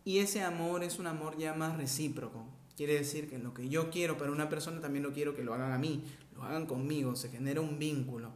Y 0.03 0.19
ese 0.19 0.41
amor 0.41 0.83
es 0.83 0.97
un 0.97 1.07
amor 1.07 1.37
ya 1.37 1.53
más 1.53 1.77
recíproco. 1.77 2.45
Quiere 2.75 2.93
decir 2.93 3.29
que 3.29 3.37
lo 3.37 3.53
que 3.53 3.69
yo 3.69 3.91
quiero 3.91 4.17
para 4.17 4.31
una 4.31 4.49
persona 4.49 4.81
también 4.81 5.03
lo 5.03 5.13
quiero 5.13 5.35
que 5.35 5.43
lo 5.43 5.53
hagan 5.53 5.73
a 5.73 5.77
mí, 5.77 6.03
lo 6.35 6.43
hagan 6.43 6.65
conmigo, 6.65 7.15
se 7.15 7.29
genera 7.29 7.61
un 7.61 7.77
vínculo. 7.77 8.31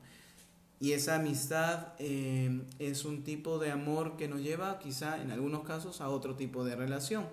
Y 0.80 0.92
esa 0.92 1.16
amistad 1.16 1.94
eh, 1.98 2.62
es 2.78 3.06
un 3.06 3.24
tipo 3.24 3.58
de 3.58 3.72
amor 3.72 4.18
que 4.18 4.28
nos 4.28 4.42
lleva 4.42 4.80
quizá 4.80 5.22
en 5.22 5.32
algunos 5.32 5.64
casos 5.64 6.02
a 6.02 6.10
otro 6.10 6.36
tipo 6.36 6.66
de 6.66 6.76
relación, 6.76 7.26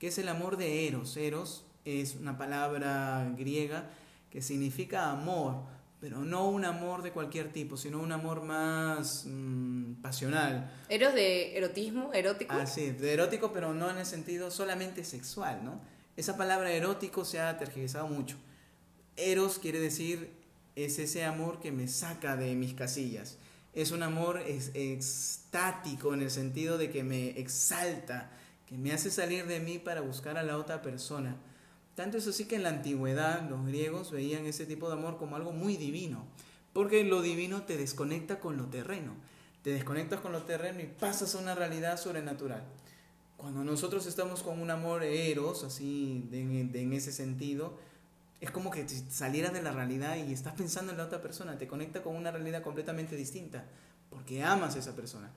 que 0.00 0.08
es 0.08 0.18
el 0.18 0.28
amor 0.28 0.56
de 0.56 0.88
Eros. 0.88 1.16
Eros 1.16 1.64
es 1.84 2.16
una 2.16 2.36
palabra 2.36 3.32
griega 3.38 3.88
que 4.30 4.42
significa 4.42 5.12
amor, 5.12 5.62
pero 6.00 6.24
no 6.24 6.48
un 6.48 6.64
amor 6.64 7.02
de 7.02 7.12
cualquier 7.12 7.52
tipo, 7.52 7.76
sino 7.76 7.98
un 8.00 8.12
amor 8.12 8.42
más 8.42 9.24
mm, 9.26 9.94
pasional. 10.02 10.70
¿Eros 10.88 11.14
de 11.14 11.56
erotismo, 11.56 12.12
erótico? 12.12 12.54
Ah, 12.54 12.66
sí, 12.66 12.90
de 12.90 13.14
erótico, 13.14 13.52
pero 13.52 13.72
no 13.72 13.90
en 13.90 13.98
el 13.98 14.06
sentido 14.06 14.50
solamente 14.50 15.04
sexual, 15.04 15.64
¿no? 15.64 15.80
Esa 16.16 16.36
palabra 16.36 16.70
erótico 16.72 17.24
se 17.24 17.40
ha 17.40 17.56
tergiversado 17.58 18.08
mucho. 18.08 18.36
Eros 19.16 19.58
quiere 19.58 19.80
decir, 19.80 20.30
es 20.74 20.98
ese 20.98 21.24
amor 21.24 21.60
que 21.60 21.72
me 21.72 21.88
saca 21.88 22.36
de 22.36 22.54
mis 22.54 22.74
casillas. 22.74 23.38
Es 23.72 23.90
un 23.90 24.02
amor 24.02 24.42
extático 24.46 26.14
en 26.14 26.22
el 26.22 26.30
sentido 26.30 26.78
de 26.78 26.90
que 26.90 27.04
me 27.04 27.38
exalta, 27.38 28.30
que 28.66 28.76
me 28.78 28.92
hace 28.92 29.10
salir 29.10 29.46
de 29.46 29.60
mí 29.60 29.78
para 29.78 30.00
buscar 30.00 30.38
a 30.38 30.42
la 30.42 30.56
otra 30.56 30.82
persona. 30.82 31.36
Tanto 31.96 32.18
es 32.18 32.26
así 32.26 32.44
que 32.44 32.56
en 32.56 32.62
la 32.62 32.68
antigüedad 32.68 33.48
los 33.48 33.64
griegos 33.66 34.10
veían 34.10 34.44
ese 34.44 34.66
tipo 34.66 34.86
de 34.86 34.92
amor 34.92 35.16
como 35.16 35.34
algo 35.34 35.52
muy 35.52 35.78
divino, 35.78 36.26
porque 36.74 37.02
lo 37.04 37.22
divino 37.22 37.62
te 37.62 37.78
desconecta 37.78 38.38
con 38.38 38.58
lo 38.58 38.66
terreno, 38.66 39.14
te 39.62 39.70
desconectas 39.70 40.20
con 40.20 40.30
lo 40.30 40.42
terreno 40.42 40.80
y 40.80 40.86
pasas 40.86 41.34
a 41.34 41.38
una 41.38 41.54
realidad 41.54 41.98
sobrenatural. 41.98 42.62
Cuando 43.38 43.64
nosotros 43.64 44.04
estamos 44.04 44.42
con 44.42 44.60
un 44.60 44.70
amor 44.70 45.04
eros, 45.04 45.64
así 45.64 46.28
en 46.32 46.92
ese 46.92 47.12
sentido, 47.12 47.78
es 48.42 48.50
como 48.50 48.70
que 48.70 48.86
salieras 48.86 49.54
de 49.54 49.62
la 49.62 49.72
realidad 49.72 50.16
y 50.16 50.34
estás 50.34 50.52
pensando 50.52 50.92
en 50.92 50.98
la 50.98 51.04
otra 51.04 51.22
persona, 51.22 51.56
te 51.56 51.66
conecta 51.66 52.02
con 52.02 52.14
una 52.14 52.30
realidad 52.30 52.62
completamente 52.62 53.16
distinta, 53.16 53.64
porque 54.10 54.42
amas 54.42 54.76
a 54.76 54.80
esa 54.80 54.94
persona. 54.94 55.30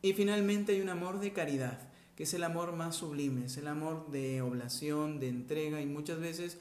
Y 0.00 0.14
finalmente 0.14 0.72
hay 0.72 0.80
un 0.80 0.88
amor 0.88 1.20
de 1.20 1.34
caridad 1.34 1.78
que 2.16 2.24
es 2.24 2.34
el 2.34 2.44
amor 2.44 2.72
más 2.72 2.96
sublime, 2.96 3.46
es 3.46 3.56
el 3.56 3.66
amor 3.66 4.10
de 4.10 4.42
oblación, 4.42 5.18
de 5.18 5.28
entrega 5.28 5.80
y 5.80 5.86
muchas 5.86 6.18
veces 6.20 6.58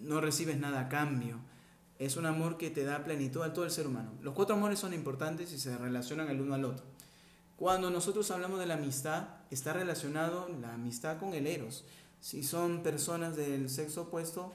no 0.00 0.20
recibes 0.20 0.58
nada 0.58 0.80
a 0.80 0.88
cambio. 0.88 1.38
Es 1.98 2.16
un 2.16 2.26
amor 2.26 2.58
que 2.58 2.70
te 2.70 2.84
da 2.84 3.04
plenitud 3.04 3.42
a 3.42 3.52
todo 3.52 3.64
el 3.64 3.70
ser 3.70 3.86
humano. 3.86 4.10
Los 4.22 4.34
cuatro 4.34 4.56
amores 4.56 4.80
son 4.80 4.92
importantes 4.92 5.52
y 5.52 5.58
se 5.58 5.76
relacionan 5.76 6.28
el 6.28 6.40
uno 6.40 6.54
al 6.54 6.64
otro. 6.64 6.84
Cuando 7.56 7.90
nosotros 7.90 8.28
hablamos 8.32 8.58
de 8.58 8.66
la 8.66 8.74
amistad, 8.74 9.28
está 9.50 9.72
relacionado 9.72 10.48
la 10.60 10.74
amistad 10.74 11.18
con 11.18 11.32
el 11.32 11.46
eros. 11.46 11.84
Si 12.20 12.42
son 12.42 12.82
personas 12.82 13.36
del 13.36 13.70
sexo 13.70 14.02
opuesto, 14.02 14.52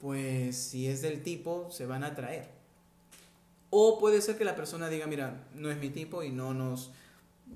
pues 0.00 0.56
si 0.56 0.88
es 0.88 1.00
del 1.00 1.22
tipo, 1.22 1.70
se 1.70 1.86
van 1.86 2.02
a 2.02 2.08
atraer. 2.08 2.50
O 3.70 3.98
puede 4.00 4.20
ser 4.20 4.36
que 4.36 4.44
la 4.44 4.56
persona 4.56 4.88
diga, 4.88 5.06
mira, 5.06 5.46
no 5.54 5.70
es 5.70 5.78
mi 5.78 5.90
tipo 5.90 6.22
y 6.22 6.30
no 6.30 6.54
nos, 6.54 6.90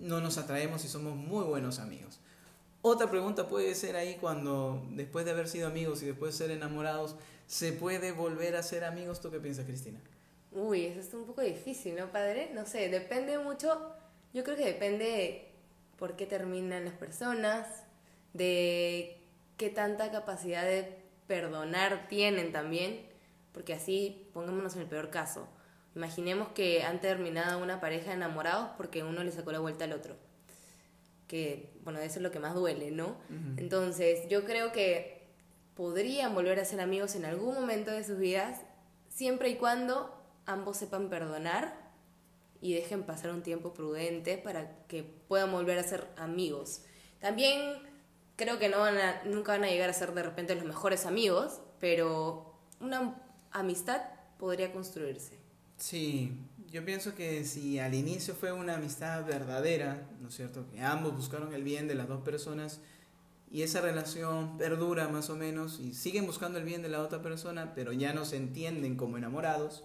no 0.01 0.21
nos 0.21 0.39
atraemos 0.39 0.85
y 0.85 0.89
somos 0.89 1.17
muy 1.17 1.45
buenos 1.45 1.79
amigos. 1.79 2.19
Otra 2.83 3.09
pregunta 3.11 3.49
puede 3.49 3.75
ser 3.75 3.97
ahí 3.97 4.17
cuando 4.21 4.85
después 4.91 5.25
de 5.25 5.31
haber 5.31 5.49
sido 5.49 5.69
amigos 5.69 6.03
y 6.03 6.07
después 6.07 6.33
de 6.33 6.47
ser 6.47 6.51
enamorados, 6.57 7.15
¿se 7.47 7.73
puede 7.73 8.13
volver 8.13 8.57
a 8.57 8.63
ser 8.63 8.85
amigos? 8.85 9.21
¿Tú 9.21 9.31
qué 9.31 9.39
piensas, 9.39 9.67
Cristina? 9.67 10.01
Uy, 10.51 10.87
eso 10.87 11.01
está 11.01 11.17
un 11.17 11.25
poco 11.25 11.43
difícil, 11.43 11.95
¿no, 11.95 12.11
padre? 12.11 12.51
No 12.53 12.67
sé, 12.67 12.89
depende 12.89 13.39
mucho, 13.39 13.95
yo 14.35 14.45
creo 14.45 14.57
que 14.57 14.65
depende 14.65 15.49
por 15.97 16.17
qué 16.17 16.27
terminan 16.27 16.85
las 16.85 16.95
personas, 16.95 17.85
de 18.33 19.19
qué 19.57 19.71
tanta 19.71 20.11
capacidad 20.11 20.65
de 20.65 20.99
perdonar 21.27 22.09
tienen 22.09 22.53
también, 22.53 23.07
porque 23.53 23.75
así, 23.75 24.29
pongámonos 24.35 24.75
en 24.75 24.83
el 24.83 24.89
peor 24.89 25.11
caso, 25.11 25.47
Imaginemos 25.95 26.49
que 26.49 26.83
han 26.83 27.01
terminado 27.01 27.63
una 27.63 27.81
pareja 27.81 28.13
enamorados 28.13 28.71
porque 28.77 29.03
uno 29.03 29.23
le 29.23 29.31
sacó 29.31 29.53
la 29.53 29.59
vuelta 29.59 29.85
al 29.85 29.93
otro. 29.93 30.17
Que, 31.29 31.71
bueno, 31.85 31.99
eso 32.01 32.17
es 32.17 32.23
lo 32.23 32.31
que 32.31 32.39
más 32.39 32.55
duele, 32.55 32.91
¿no? 32.91 33.17
Entonces, 33.57 34.29
yo 34.29 34.45
creo 34.45 34.73
que 34.73 35.23
podrían 35.75 36.35
volver 36.35 36.61
a 36.61 36.65
ser 36.65 36.81
amigos 36.81 37.15
en 37.15 37.25
algún 37.25 37.55
momento 37.55 37.91
de 37.91 38.05
sus 38.05 38.19
vidas, 38.19 38.61
siempre 39.09 39.49
y 39.49 39.57
cuando 39.57 40.15
ambos 40.47 40.77
sepan 40.77 41.09
perdonar 41.09 41.75
y 42.61 42.75
dejen 42.75 43.03
pasar 43.03 43.33
un 43.33 43.43
tiempo 43.43 43.75
prudente 43.75 44.39
para 44.39 44.87
que 44.87 45.03
puedan 45.03 45.51
volver 45.53 45.79
a 45.79 45.83
ser 45.83 46.07
amigos. 46.17 46.83
También 47.21 47.83
creo 48.37 48.59
que 48.59 48.69
no 48.69 48.79
van 48.81 48.99
a, 48.99 49.23
nunca 49.25 49.53
van 49.53 49.65
a 49.65 49.69
llegar 49.69 49.91
a 49.91 49.95
ser 49.95 50.13
de 50.13 50.23
repente 50.23 50.55
los 50.55 50.65
mejores 50.65 51.07
amigos, 51.07 51.61
pero 51.81 52.55
una 52.81 53.17
amistad 53.51 54.03
podría 54.39 54.73
construirse. 54.73 55.39
Sí, 55.83 56.31
yo 56.71 56.85
pienso 56.85 57.17
que 57.17 57.45
si 57.45 57.81
al 57.81 57.95
inicio 57.95 58.37
fue 58.37 58.53
una 58.53 58.77
amistad 58.77 59.27
verdadera, 59.27 60.07
¿no 60.21 60.29
es 60.29 60.37
cierto? 60.37 60.65
Que 60.71 60.81
ambos 60.81 61.17
buscaron 61.17 61.53
el 61.55 61.65
bien 61.65 61.89
de 61.89 61.97
las 61.97 62.07
dos 62.07 62.23
personas 62.23 62.79
y 63.51 63.63
esa 63.63 63.81
relación 63.81 64.59
perdura 64.59 65.09
más 65.09 65.29
o 65.29 65.35
menos 65.35 65.81
y 65.81 65.93
siguen 65.95 66.25
buscando 66.25 66.61
el 66.61 66.65
bien 66.65 66.83
de 66.83 66.89
la 66.89 67.03
otra 67.03 67.21
persona, 67.21 67.75
pero 67.75 67.93
ya 67.93 68.13
no 68.13 68.25
se 68.25 68.37
entienden 68.37 68.95
como 68.95 69.19
enamorados. 69.19 69.83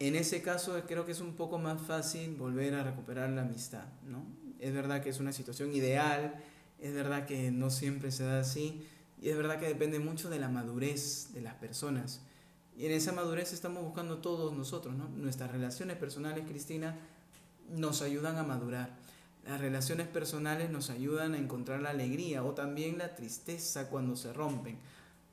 En 0.00 0.16
ese 0.16 0.42
caso 0.42 0.82
creo 0.88 1.06
que 1.06 1.12
es 1.12 1.20
un 1.20 1.36
poco 1.36 1.56
más 1.58 1.80
fácil 1.80 2.34
volver 2.34 2.74
a 2.74 2.82
recuperar 2.82 3.30
la 3.30 3.42
amistad, 3.42 3.86
¿no? 4.04 4.26
Es 4.58 4.74
verdad 4.74 5.04
que 5.04 5.10
es 5.10 5.20
una 5.20 5.32
situación 5.32 5.72
ideal, 5.72 6.34
es 6.80 6.92
verdad 6.92 7.26
que 7.26 7.52
no 7.52 7.70
siempre 7.70 8.10
se 8.10 8.24
da 8.24 8.40
así 8.40 8.84
y 9.22 9.28
es 9.28 9.36
verdad 9.36 9.60
que 9.60 9.68
depende 9.68 10.00
mucho 10.00 10.30
de 10.30 10.40
la 10.40 10.48
madurez 10.48 11.32
de 11.32 11.42
las 11.42 11.54
personas. 11.54 12.22
Y 12.76 12.86
en 12.86 12.92
esa 12.92 13.12
madurez 13.12 13.52
estamos 13.52 13.84
buscando 13.84 14.18
todos 14.18 14.52
nosotros, 14.56 14.94
¿no? 14.94 15.08
Nuestras 15.08 15.50
relaciones 15.50 15.96
personales, 15.96 16.44
Cristina, 16.48 16.96
nos 17.70 18.02
ayudan 18.02 18.36
a 18.36 18.42
madurar. 18.42 18.90
Las 19.46 19.60
relaciones 19.60 20.08
personales 20.08 20.70
nos 20.70 20.90
ayudan 20.90 21.34
a 21.34 21.38
encontrar 21.38 21.80
la 21.80 21.90
alegría 21.90 22.42
o 22.42 22.52
también 22.52 22.98
la 22.98 23.14
tristeza 23.14 23.88
cuando 23.88 24.16
se 24.16 24.32
rompen. 24.32 24.78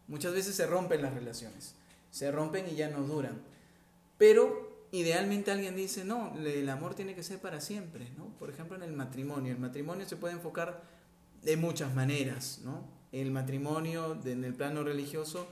Muchas 0.08 0.34
veces 0.34 0.56
se 0.56 0.68
rompen 0.68 1.02
las 1.02 1.14
relaciones, 1.14 1.74
se 2.12 2.32
rompen 2.32 2.68
y 2.70 2.76
ya 2.76 2.90
no 2.90 3.04
duran. 3.04 3.42
Pero 4.18 4.86
idealmente 4.92 5.52
alguien 5.52 5.76
dice, 5.76 6.04
no, 6.04 6.36
el 6.38 6.70
amor 6.70 6.94
tiene 6.94 7.16
que 7.16 7.24
ser 7.24 7.40
para 7.40 7.62
siempre, 7.62 8.10
¿no? 8.18 8.26
Por 8.38 8.50
ejemplo, 8.50 8.76
en 8.76 8.84
el 8.84 8.94
matrimonio. 8.94 9.54
El 9.54 9.60
matrimonio 9.60 10.08
se 10.08 10.18
puede 10.18 10.34
enfocar 10.34 10.84
de 11.42 11.58
muchas 11.58 11.96
maneras, 11.96 12.60
¿no? 12.64 12.84
El 13.12 13.32
matrimonio 13.32 14.20
en 14.26 14.44
el 14.44 14.54
plano 14.54 14.84
religioso 14.84 15.48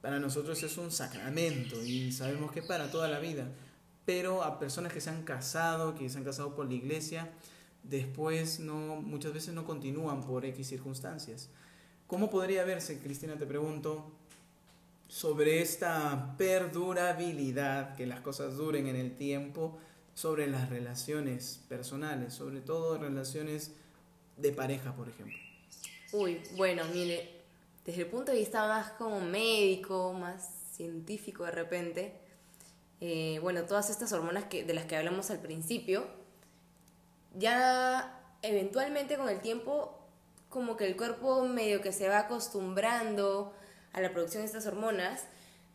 para 0.00 0.18
nosotros 0.18 0.62
es 0.62 0.76
un 0.78 0.90
sacramento 0.90 1.82
y 1.84 2.12
sabemos 2.12 2.52
que 2.52 2.62
para 2.62 2.90
toda 2.90 3.08
la 3.08 3.18
vida. 3.18 3.48
Pero 4.04 4.42
a 4.42 4.58
personas 4.58 4.92
que 4.92 5.00
se 5.00 5.10
han 5.10 5.22
casado, 5.22 5.94
que 5.94 6.08
se 6.08 6.18
han 6.18 6.24
casado 6.24 6.54
por 6.54 6.66
la 6.66 6.74
iglesia, 6.74 7.30
después 7.82 8.60
no, 8.60 8.96
muchas 8.96 9.32
veces 9.32 9.54
no 9.54 9.64
continúan 9.64 10.22
por 10.24 10.44
X 10.44 10.66
circunstancias. 10.66 11.50
¿Cómo 12.06 12.30
podría 12.30 12.64
verse, 12.64 13.00
Cristina, 13.00 13.36
te 13.36 13.46
pregunto, 13.46 14.10
sobre 15.08 15.60
esta 15.60 16.34
perdurabilidad, 16.38 17.96
que 17.96 18.06
las 18.06 18.20
cosas 18.20 18.56
duren 18.56 18.86
en 18.86 18.96
el 18.96 19.14
tiempo, 19.14 19.78
sobre 20.14 20.46
las 20.46 20.68
relaciones 20.70 21.60
personales, 21.68 22.34
sobre 22.34 22.60
todo 22.60 22.98
relaciones 22.98 23.72
de 24.36 24.52
pareja, 24.52 24.94
por 24.94 25.08
ejemplo? 25.08 25.36
Uy, 26.12 26.40
bueno, 26.56 26.82
mire, 26.92 27.37
desde 27.88 28.02
el 28.02 28.08
punto 28.08 28.32
de 28.32 28.38
vista 28.38 28.68
más 28.68 28.90
como 28.90 29.18
médico, 29.18 30.12
más 30.12 30.46
científico 30.72 31.46
de 31.46 31.52
repente, 31.52 32.12
eh, 33.00 33.38
bueno, 33.40 33.62
todas 33.62 33.88
estas 33.88 34.12
hormonas 34.12 34.44
que, 34.44 34.62
de 34.62 34.74
las 34.74 34.84
que 34.84 34.94
hablamos 34.94 35.30
al 35.30 35.38
principio, 35.38 36.06
ya 37.34 38.20
eventualmente 38.42 39.16
con 39.16 39.30
el 39.30 39.40
tiempo 39.40 39.98
como 40.50 40.76
que 40.76 40.84
el 40.84 40.98
cuerpo 40.98 41.46
medio 41.46 41.80
que 41.80 41.92
se 41.92 42.10
va 42.10 42.18
acostumbrando 42.18 43.54
a 43.94 44.02
la 44.02 44.12
producción 44.12 44.42
de 44.42 44.48
estas 44.48 44.66
hormonas, 44.66 45.24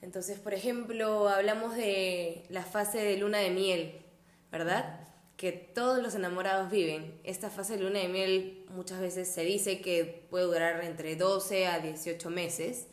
Entonces, 0.04 0.38
por 0.38 0.54
ejemplo, 0.54 1.30
hablamos 1.30 1.76
de 1.76 2.46
la 2.50 2.62
fase 2.62 3.00
de 3.00 3.18
luna 3.18 3.40
de 3.40 3.50
miel, 3.50 4.06
¿verdad? 4.52 5.03
Que 5.44 5.52
todos 5.52 6.02
los 6.02 6.16
enamorados 6.16 6.72
viven. 6.72 7.20
Esta 7.26 7.50
fase 7.50 7.76
de 7.76 7.84
luna 7.84 8.00
de 8.00 8.08
miel 8.08 8.64
muchas 8.70 9.02
veces 9.02 9.28
se 9.28 9.44
dice 9.44 9.82
que 9.82 10.26
puede 10.30 10.46
durar 10.46 10.82
entre 10.86 11.18
12 11.18 11.68
a 11.68 11.80
18 11.80 12.30
meses. 12.30 12.88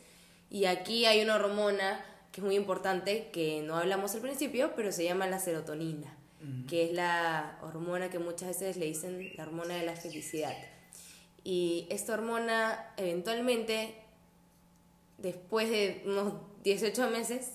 Y 0.49 0.65
aquí 0.65 1.05
hay 1.05 1.21
una 1.21 1.35
hormona 1.35 2.03
que 2.33 2.41
es 2.41 2.45
muy 2.45 2.57
importante, 2.57 3.29
que 3.31 3.61
no 3.61 3.77
hablamos 3.77 4.15
al 4.15 4.19
principio, 4.19 4.73
pero 4.75 4.91
se 4.91 5.05
llama 5.05 5.27
la 5.27 5.39
serotonina, 5.39 6.13
que 6.67 6.83
es 6.83 6.91
la 6.91 7.57
hormona 7.61 8.09
que 8.09 8.19
muchas 8.19 8.49
veces 8.49 8.75
le 8.75 8.87
dicen 8.87 9.31
la 9.37 9.43
hormona 9.43 9.75
de 9.75 9.85
la 9.85 9.95
felicidad. 9.95 10.57
Y 11.45 11.87
esta 11.89 12.15
hormona 12.15 12.93
eventualmente, 12.97 13.95
después 15.19 15.69
de 15.69 16.01
unos 16.03 16.33
18 16.65 17.11
meses, 17.11 17.47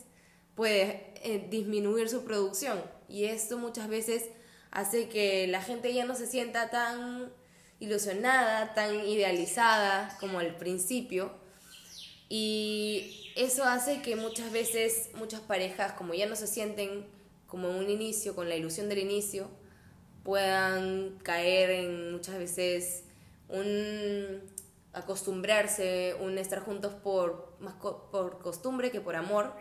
puede 0.54 1.12
eh, 1.16 1.46
disminuir 1.50 2.08
su 2.08 2.24
producción. 2.24 2.80
Y 3.10 3.24
esto 3.24 3.58
muchas 3.58 3.88
veces 3.88 4.30
hace 4.76 5.08
que 5.08 5.46
la 5.46 5.62
gente 5.62 5.94
ya 5.94 6.04
no 6.04 6.14
se 6.14 6.26
sienta 6.26 6.68
tan 6.68 7.32
ilusionada, 7.80 8.74
tan 8.74 9.06
idealizada 9.06 10.14
como 10.20 10.38
al 10.38 10.54
principio. 10.56 11.32
Y 12.28 13.32
eso 13.36 13.64
hace 13.64 14.02
que 14.02 14.16
muchas 14.16 14.52
veces 14.52 15.08
muchas 15.14 15.40
parejas, 15.40 15.92
como 15.92 16.12
ya 16.12 16.26
no 16.26 16.36
se 16.36 16.46
sienten 16.46 17.06
como 17.46 17.70
un 17.70 17.88
inicio, 17.88 18.34
con 18.34 18.50
la 18.50 18.56
ilusión 18.56 18.90
del 18.90 18.98
inicio, 18.98 19.48
puedan 20.24 21.18
caer 21.22 21.70
en 21.70 22.12
muchas 22.12 22.36
veces 22.36 23.04
un 23.48 24.42
acostumbrarse, 24.92 26.16
un 26.20 26.36
estar 26.36 26.60
juntos 26.60 26.92
por 26.92 27.56
más 27.60 27.74
por 27.74 28.40
costumbre 28.40 28.90
que 28.90 29.00
por 29.00 29.16
amor 29.16 29.54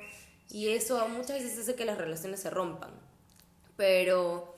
y 0.50 0.70
eso 0.70 1.08
muchas 1.08 1.42
veces 1.42 1.58
hace 1.60 1.76
que 1.76 1.86
las 1.86 1.98
relaciones 1.98 2.42
se 2.42 2.50
rompan. 2.50 2.92
Pero 3.78 4.55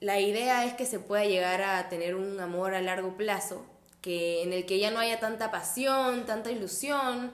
la 0.00 0.18
idea 0.20 0.64
es 0.64 0.74
que 0.74 0.86
se 0.86 0.98
pueda 0.98 1.24
llegar 1.24 1.62
a 1.62 1.88
tener 1.88 2.14
un 2.14 2.40
amor 2.40 2.74
a 2.74 2.80
largo 2.80 3.16
plazo, 3.16 3.64
que 4.00 4.42
en 4.42 4.52
el 4.52 4.66
que 4.66 4.78
ya 4.78 4.90
no 4.90 4.98
haya 4.98 5.20
tanta 5.20 5.50
pasión, 5.50 6.26
tanta 6.26 6.50
ilusión, 6.50 7.32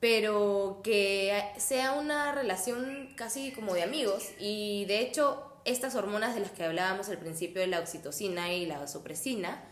pero 0.00 0.80
que 0.82 1.42
sea 1.58 1.92
una 1.92 2.32
relación 2.32 3.14
casi 3.16 3.52
como 3.52 3.74
de 3.74 3.82
amigos 3.82 4.30
y 4.38 4.84
de 4.86 5.00
hecho 5.00 5.50
estas 5.64 5.94
hormonas 5.94 6.34
de 6.34 6.40
las 6.40 6.50
que 6.50 6.64
hablábamos 6.64 7.08
al 7.08 7.18
principio 7.18 7.66
la 7.66 7.80
oxitocina 7.80 8.52
y 8.52 8.66
la 8.66 8.86
sopresina 8.86 9.62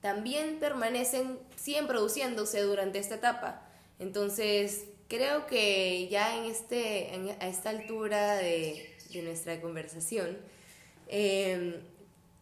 también 0.00 0.58
permanecen, 0.60 1.38
siguen 1.56 1.86
produciéndose 1.86 2.60
durante 2.62 2.98
esta 2.98 3.16
etapa. 3.16 3.62
Entonces, 3.98 4.84
creo 5.08 5.46
que 5.46 6.06
ya 6.08 6.36
en 6.36 6.44
este, 6.44 7.10
a 7.40 7.48
esta 7.48 7.70
altura 7.70 8.36
de, 8.36 8.92
nuestra 9.24 9.60
conversación, 9.62 10.36
em, 11.06 11.74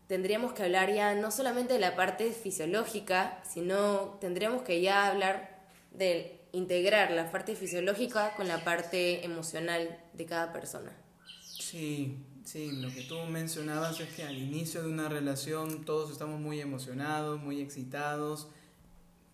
tendríamos 0.06 0.52
que 0.52 0.62
hablar 0.62 0.92
ya 0.92 1.14
no 1.14 1.30
solamente 1.30 1.74
de 1.74 1.80
la 1.80 1.96
parte 1.96 2.32
fisiológica, 2.32 3.42
sino 3.44 4.18
tendríamos 4.20 4.62
que 4.62 4.80
ya 4.80 5.06
hablar 5.06 5.64
de 5.90 6.40
integrar 6.52 7.10
la 7.10 7.30
parte 7.30 7.56
fisiológica 7.56 8.34
con 8.36 8.48
la 8.48 8.64
parte 8.64 9.24
emocional 9.24 9.98
de 10.12 10.26
cada 10.26 10.52
persona. 10.52 10.92
Sí, 11.40 12.18
Sí, 12.44 12.72
lo 12.72 12.92
que 12.92 13.00
tú 13.00 13.18
mencionabas 13.24 13.98
es 14.00 14.08
que 14.10 14.22
al 14.22 14.36
inicio 14.36 14.82
de 14.82 14.90
una 14.90 15.08
relación 15.08 15.86
todos 15.86 16.10
estamos 16.10 16.38
muy 16.38 16.60
emocionados, 16.60 17.40
muy 17.40 17.62
excitados, 17.62 18.48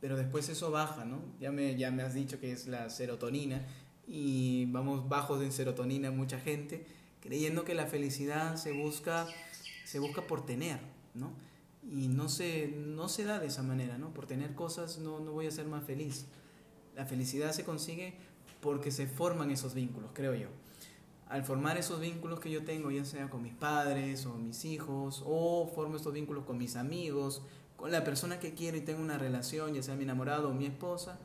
pero 0.01 0.17
después 0.17 0.49
eso 0.49 0.71
baja, 0.71 1.05
¿no? 1.05 1.21
Ya 1.41 1.51
me, 1.51 1.77
ya 1.77 1.91
me 1.91 2.05
has 2.05 2.15
dicho 2.15 2.39
que 2.39 2.53
es 2.53 2.69
la 2.69 2.89
serotonina 2.89 3.67
y 4.07 4.67
vamos 4.67 5.09
bajos 5.09 5.43
en 5.43 5.51
serotonina 5.51 6.13
mucha 6.13 6.39
gente, 6.39 6.87
creyendo 7.21 7.65
que 7.65 7.75
la 7.75 7.87
felicidad 7.87 8.57
se 8.57 8.73
busca, 8.73 9.27
se 9.85 9.99
busca 9.99 10.27
por 10.27 10.45
tener, 10.45 10.81
¿no? 11.14 11.33
Y 11.83 12.09
no 12.09 12.29
se, 12.29 12.68
no 12.68 13.09
se 13.09 13.25
da 13.25 13.38
de 13.38 13.47
esa 13.47 13.62
manera, 13.62 13.99
¿no? 13.99 14.12
Por 14.12 14.27
tener 14.27 14.55
cosas 14.55 14.99
no, 14.99 15.21
no 15.21 15.33
voy 15.33 15.47
a 15.47 15.51
ser 15.51 15.66
más 15.66 15.85
feliz. 15.85 16.27
La 16.94 17.07
felicidad 17.07 17.53
se 17.53 17.64
consigue 17.64 18.14
porque 18.61 18.90
se 18.90 19.07
forman 19.07 19.51
esos 19.51 19.75
vínculos, 19.75 20.11
creo 20.12 20.35
yo 20.35 20.49
al 21.31 21.44
formar 21.44 21.79
esos 21.79 22.01
vínculos 22.01 22.40
que 22.40 22.51
yo 22.51 22.64
tengo, 22.64 22.90
ya 22.90 23.05
sea 23.05 23.31
con 23.31 23.40
mis 23.42 23.55
padres 23.55 24.27
o 24.27 24.35
mis 24.35 24.64
hijos, 24.64 25.23
o 25.25 25.71
formo 25.73 25.97
estos 25.97 26.12
vínculos 26.12 26.44
con 26.44 26.59
mis 26.59 26.75
amigos, 26.75 27.40
con 27.77 27.92
la 27.92 28.03
persona 28.03 28.40
que 28.40 28.53
quiero 28.53 28.77
y 28.77 28.81
tengo 28.81 29.01
una 29.01 29.16
relación, 29.16 29.73
ya 29.73 29.83
sea 29.83 29.94
mi 29.94 30.03
enamorado 30.03 30.51
o 30.51 30.53
mi 30.53 30.66
esposa, 30.66 31.21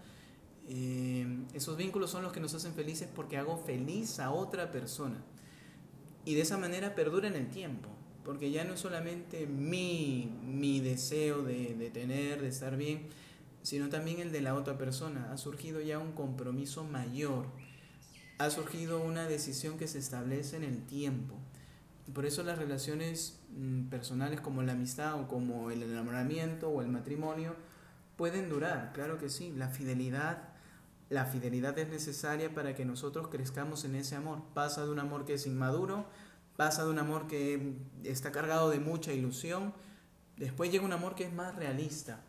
eh, 0.70 1.26
esos 1.56 1.76
vínculos 1.76 2.12
son 2.12 2.22
los 2.22 2.32
que 2.32 2.40
nos 2.40 2.54
hacen 2.54 2.74
felices 2.74 3.10
porque 3.14 3.38
hago 3.38 3.58
feliz 3.58 4.20
a 4.20 4.30
otra 4.30 4.72
persona. 4.72 5.24
Y 6.26 6.36
de 6.36 6.42
esa 6.42 6.58
manera 6.58 6.96
perdura 6.96 7.28
en 7.28 7.36
el 7.36 7.50
tiempo, 7.50 7.90
porque 8.24 8.52
ya 8.52 8.64
no 8.64 8.74
es 8.74 8.80
solamente 8.80 9.46
mi, 9.46 10.32
mi 10.44 10.80
deseo 10.80 11.44
de, 11.44 11.76
de 11.76 11.90
tener, 11.92 12.42
de 12.42 12.48
estar 12.48 12.76
bien, 12.76 13.08
sino 13.62 13.90
también 13.90 14.20
el 14.20 14.32
de 14.32 14.42
la 14.42 14.56
otra 14.56 14.78
persona. 14.78 15.32
Ha 15.32 15.38
surgido 15.38 15.82
ya 15.82 16.00
un 16.00 16.14
compromiso 16.14 16.84
mayor 16.84 17.46
ha 18.38 18.50
surgido 18.50 19.02
una 19.02 19.28
decisión 19.28 19.78
que 19.78 19.88
se 19.88 20.00
establece 20.00 20.58
en 20.58 20.64
el 20.64 20.86
tiempo. 20.86 21.36
Por 22.14 22.26
eso 22.26 22.44
las 22.44 22.58
relaciones 22.58 23.40
mm, 23.56 23.86
personales 23.86 24.42
como 24.42 24.62
la 24.62 24.74
amistad 24.74 25.20
o 25.20 25.28
como 25.28 25.72
el 25.72 25.84
enamoramiento 25.84 26.70
o 26.70 26.82
el 26.82 26.88
matrimonio 26.88 27.56
pueden 28.18 28.50
durar, 28.50 28.92
claro 28.94 29.18
que 29.18 29.30
sí. 29.30 29.54
La 29.56 29.70
fidelidad, 29.70 30.50
la 31.10 31.26
fidelidad 31.26 31.78
es 31.78 31.90
necesaria 31.90 32.54
para 32.54 32.76
que 32.76 32.86
nosotros 32.86 33.28
crezcamos 33.28 33.86
en 33.86 33.96
ese 33.96 34.16
amor. 34.16 34.42
Pasa 34.54 34.86
de 34.86 34.92
un 34.92 35.00
amor 35.00 35.26
que 35.26 35.36
es 35.36 35.46
inmaduro, 35.46 36.06
pasa 36.56 36.84
de 36.84 36.90
un 36.90 37.00
amor 37.00 37.28
que 37.28 37.78
está 38.04 38.32
cargado 38.32 38.70
de 38.70 38.80
mucha 38.80 39.14
ilusión, 39.14 39.74
después 40.38 40.72
llega 40.72 40.86
un 40.86 40.94
amor 40.94 41.16
que 41.16 41.26
es 41.26 41.34
más 41.34 41.56
realista. 41.56 42.22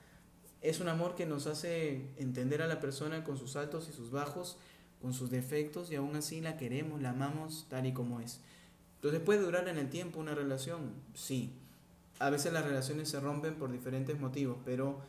Es 0.61 0.81
un 0.81 0.89
amor 0.89 1.15
que 1.15 1.27
nos 1.27 1.47
hace 1.47 2.11
entender 2.17 2.63
a 2.63 2.67
la 2.67 2.81
persona 2.81 3.25
con 3.25 3.37
sus 3.37 3.57
altos 3.57 3.89
y 3.89 3.93
sus 3.93 4.11
bajos 4.11 4.59
con 5.01 5.13
sus 5.13 5.31
defectos 5.31 5.91
y 5.91 5.97
aún 5.97 6.17
así 6.17 6.41
la 6.41 6.57
queremos, 6.57 7.01
la 7.03 7.11
amamos 7.11 7.67
tal 7.69 7.87
y 7.87 7.93
como 7.93 8.21
es. 8.21 8.41
Entonces, 8.97 9.21
¿puede 9.21 9.41
durar 9.43 9.69
en 9.69 9.79
el 9.79 9.89
tiempo 9.89 10.19
una 10.19 10.35
relación? 10.35 10.93
Sí. 11.15 11.53
A 12.19 12.31
veces 12.31 12.53
las 12.53 12.65
relaciones 12.65 13.11
se 13.11 13.21
rompen 13.21 13.57
por 13.57 13.71
diferentes 13.71 14.19
motivos, 14.19 14.57
pero 14.65 15.01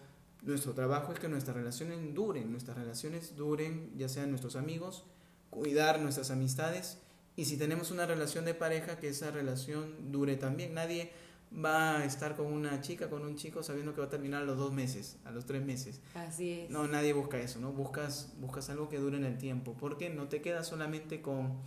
nuestro 0.47 0.73
trabajo 0.73 1.13
es 1.13 1.19
que 1.19 1.27
nuestras 1.27 1.55
relaciones 1.55 2.13
duren, 2.13 2.51
nuestras 2.51 2.77
relaciones 2.77 3.35
duren, 3.35 3.91
ya 3.97 4.09
sean 4.09 4.29
nuestros 4.29 4.55
amigos, 4.55 5.03
cuidar 5.49 5.99
nuestras 5.99 6.31
amistades 6.31 6.99
y 7.35 7.45
si 7.45 7.57
tenemos 7.57 7.91
una 7.91 8.07
relación 8.07 8.45
de 8.45 8.55
pareja, 8.55 8.97
que 8.97 9.09
esa 9.09 9.29
relación 9.29 10.11
dure 10.11 10.37
también. 10.37 10.73
Nadie 10.73 11.11
va 11.53 11.97
a 11.97 12.05
estar 12.05 12.35
con 12.35 12.47
una 12.47 12.81
chica, 12.81 13.11
con 13.11 13.23
un 13.23 13.35
chico, 13.35 13.61
sabiendo 13.61 13.93
que 13.93 14.01
va 14.01 14.07
a 14.07 14.09
terminar 14.09 14.41
a 14.41 14.45
los 14.45 14.57
dos 14.57 14.73
meses, 14.73 15.17
a 15.23 15.31
los 15.31 15.45
tres 15.45 15.63
meses. 15.63 16.01
Así 16.15 16.61
es. 16.61 16.69
No, 16.71 16.87
nadie 16.87 17.13
busca 17.13 17.37
eso, 17.39 17.59
¿no? 17.59 17.71
Buscas, 17.71 18.33
buscas 18.39 18.71
algo 18.71 18.89
que 18.89 18.97
dure 18.97 19.17
en 19.17 19.23
el 19.23 19.37
tiempo, 19.37 19.75
porque 19.79 20.09
no 20.09 20.27
te 20.27 20.41
quedas 20.41 20.65
solamente 20.65 21.21
con, 21.21 21.59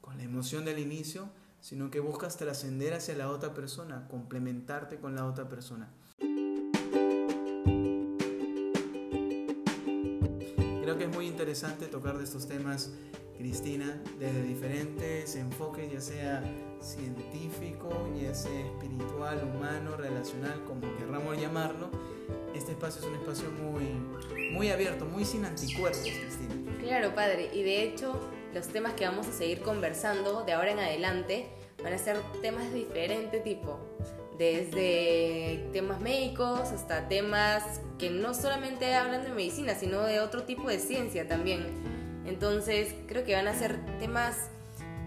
con 0.00 0.16
la 0.16 0.22
emoción 0.22 0.64
del 0.64 0.78
inicio, 0.78 1.28
sino 1.60 1.90
que 1.90 1.98
buscas 1.98 2.36
trascender 2.36 2.94
hacia 2.94 3.16
la 3.16 3.28
otra 3.28 3.52
persona, 3.52 4.06
complementarte 4.08 4.98
con 4.98 5.16
la 5.16 5.26
otra 5.26 5.48
persona. 5.48 5.90
Creo 10.86 10.98
que 10.98 11.02
es 11.02 11.10
muy 11.10 11.26
interesante 11.26 11.86
tocar 11.86 12.16
de 12.16 12.22
estos 12.22 12.46
temas, 12.46 12.92
Cristina, 13.36 14.00
desde 14.20 14.40
diferentes 14.44 15.34
enfoques, 15.34 15.90
ya 15.90 16.00
sea 16.00 16.44
científico, 16.80 17.88
ya 18.16 18.32
sea 18.32 18.60
espiritual, 18.66 19.50
humano, 19.52 19.96
relacional, 19.96 20.62
como 20.64 20.82
querramos 20.96 21.40
llamarlo, 21.40 21.90
este 22.54 22.70
espacio 22.70 23.00
es 23.00 23.08
un 23.08 23.14
espacio 23.16 23.50
muy, 23.50 23.82
muy 24.52 24.70
abierto, 24.70 25.06
muy 25.06 25.24
sin 25.24 25.44
anticuerpos, 25.44 26.02
Cristina. 26.02 26.54
Claro, 26.78 27.16
padre, 27.16 27.50
y 27.52 27.64
de 27.64 27.82
hecho 27.82 28.20
los 28.54 28.68
temas 28.68 28.92
que 28.92 29.06
vamos 29.06 29.26
a 29.26 29.32
seguir 29.32 29.62
conversando 29.62 30.44
de 30.44 30.52
ahora 30.52 30.70
en 30.70 30.78
adelante 30.78 31.48
van 31.82 31.94
a 31.94 31.98
ser 31.98 32.16
temas 32.42 32.70
de 32.70 32.78
diferente 32.78 33.40
tipo, 33.40 33.80
desde 34.38 35.68
temas 35.72 36.00
médicos 36.00 36.60
hasta 36.70 37.08
temas 37.08 37.80
que 37.98 38.10
no 38.10 38.34
solamente 38.34 38.94
hablan 38.94 39.24
de 39.24 39.30
medicina, 39.30 39.74
sino 39.74 40.02
de 40.02 40.20
otro 40.20 40.42
tipo 40.44 40.68
de 40.68 40.78
ciencia 40.78 41.26
también. 41.26 41.66
Entonces 42.26 42.94
creo 43.06 43.24
que 43.24 43.34
van 43.34 43.48
a 43.48 43.54
ser 43.54 43.78
temas 43.98 44.36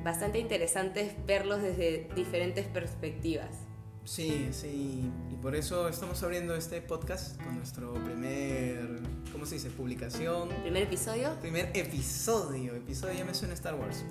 bastante 0.04 0.40
interesante 0.40 1.16
verlos 1.28 1.62
desde 1.62 2.10
diferentes 2.16 2.66
perspectivas. 2.66 3.50
Sí, 4.06 4.48
sí, 4.52 5.12
y 5.32 5.36
por 5.36 5.56
eso 5.56 5.88
estamos 5.88 6.24
abriendo 6.24 6.56
este 6.56 6.82
podcast 6.82 7.40
con 7.44 7.58
nuestro 7.58 7.94
primer, 7.94 9.02
¿cómo 9.32 9.46
se 9.46 9.56
dice? 9.56 9.70
Publicación. 9.70 10.50
¿Primer 10.64 10.84
episodio? 10.84 11.40
Primer 11.42 11.70
episodio, 11.76 12.74
episodio 12.74 13.14
ya 13.14 13.26
me 13.26 13.36
suena 13.36 13.54
Star 13.54 13.76
Wars. 13.76 14.04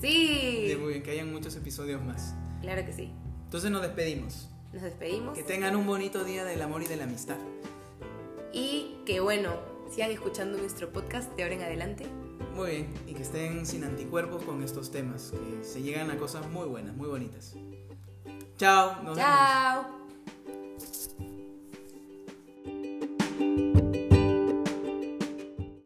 Sí. 0.00 0.74
que 1.04 1.10
hayan 1.10 1.30
muchos 1.30 1.54
episodios 1.56 2.02
más. 2.02 2.34
Claro 2.62 2.86
que 2.86 2.92
sí. 2.94 3.12
Entonces 3.44 3.70
nos 3.70 3.82
despedimos. 3.82 4.48
Nos 4.72 4.82
despedimos. 4.82 5.36
Que 5.36 5.42
tengan 5.42 5.76
un 5.76 5.86
bonito 5.86 6.24
día 6.24 6.44
del 6.44 6.62
amor 6.62 6.82
y 6.82 6.86
de 6.86 6.96
la 6.96 7.04
amistad. 7.04 7.36
Y 8.52 8.96
que 9.06 9.20
bueno, 9.20 9.52
sigan 9.90 10.10
escuchando 10.10 10.58
nuestro 10.58 10.92
podcast 10.92 11.30
de 11.36 11.42
ahora 11.42 11.54
en 11.54 11.62
adelante. 11.62 12.06
Muy 12.54 12.70
bien, 12.70 12.94
y 13.06 13.14
que 13.14 13.22
estén 13.22 13.64
sin 13.66 13.84
anticuerpos 13.84 14.42
con 14.42 14.62
estos 14.62 14.90
temas, 14.90 15.32
que 15.32 15.64
se 15.64 15.82
llegan 15.82 16.10
a 16.10 16.16
cosas 16.16 16.48
muy 16.50 16.66
buenas, 16.66 16.94
muy 16.94 17.08
bonitas. 17.08 17.54
Chao, 18.58 19.02
nos 19.02 19.16
vemos. 19.16 19.16
Chao. 19.16 20.01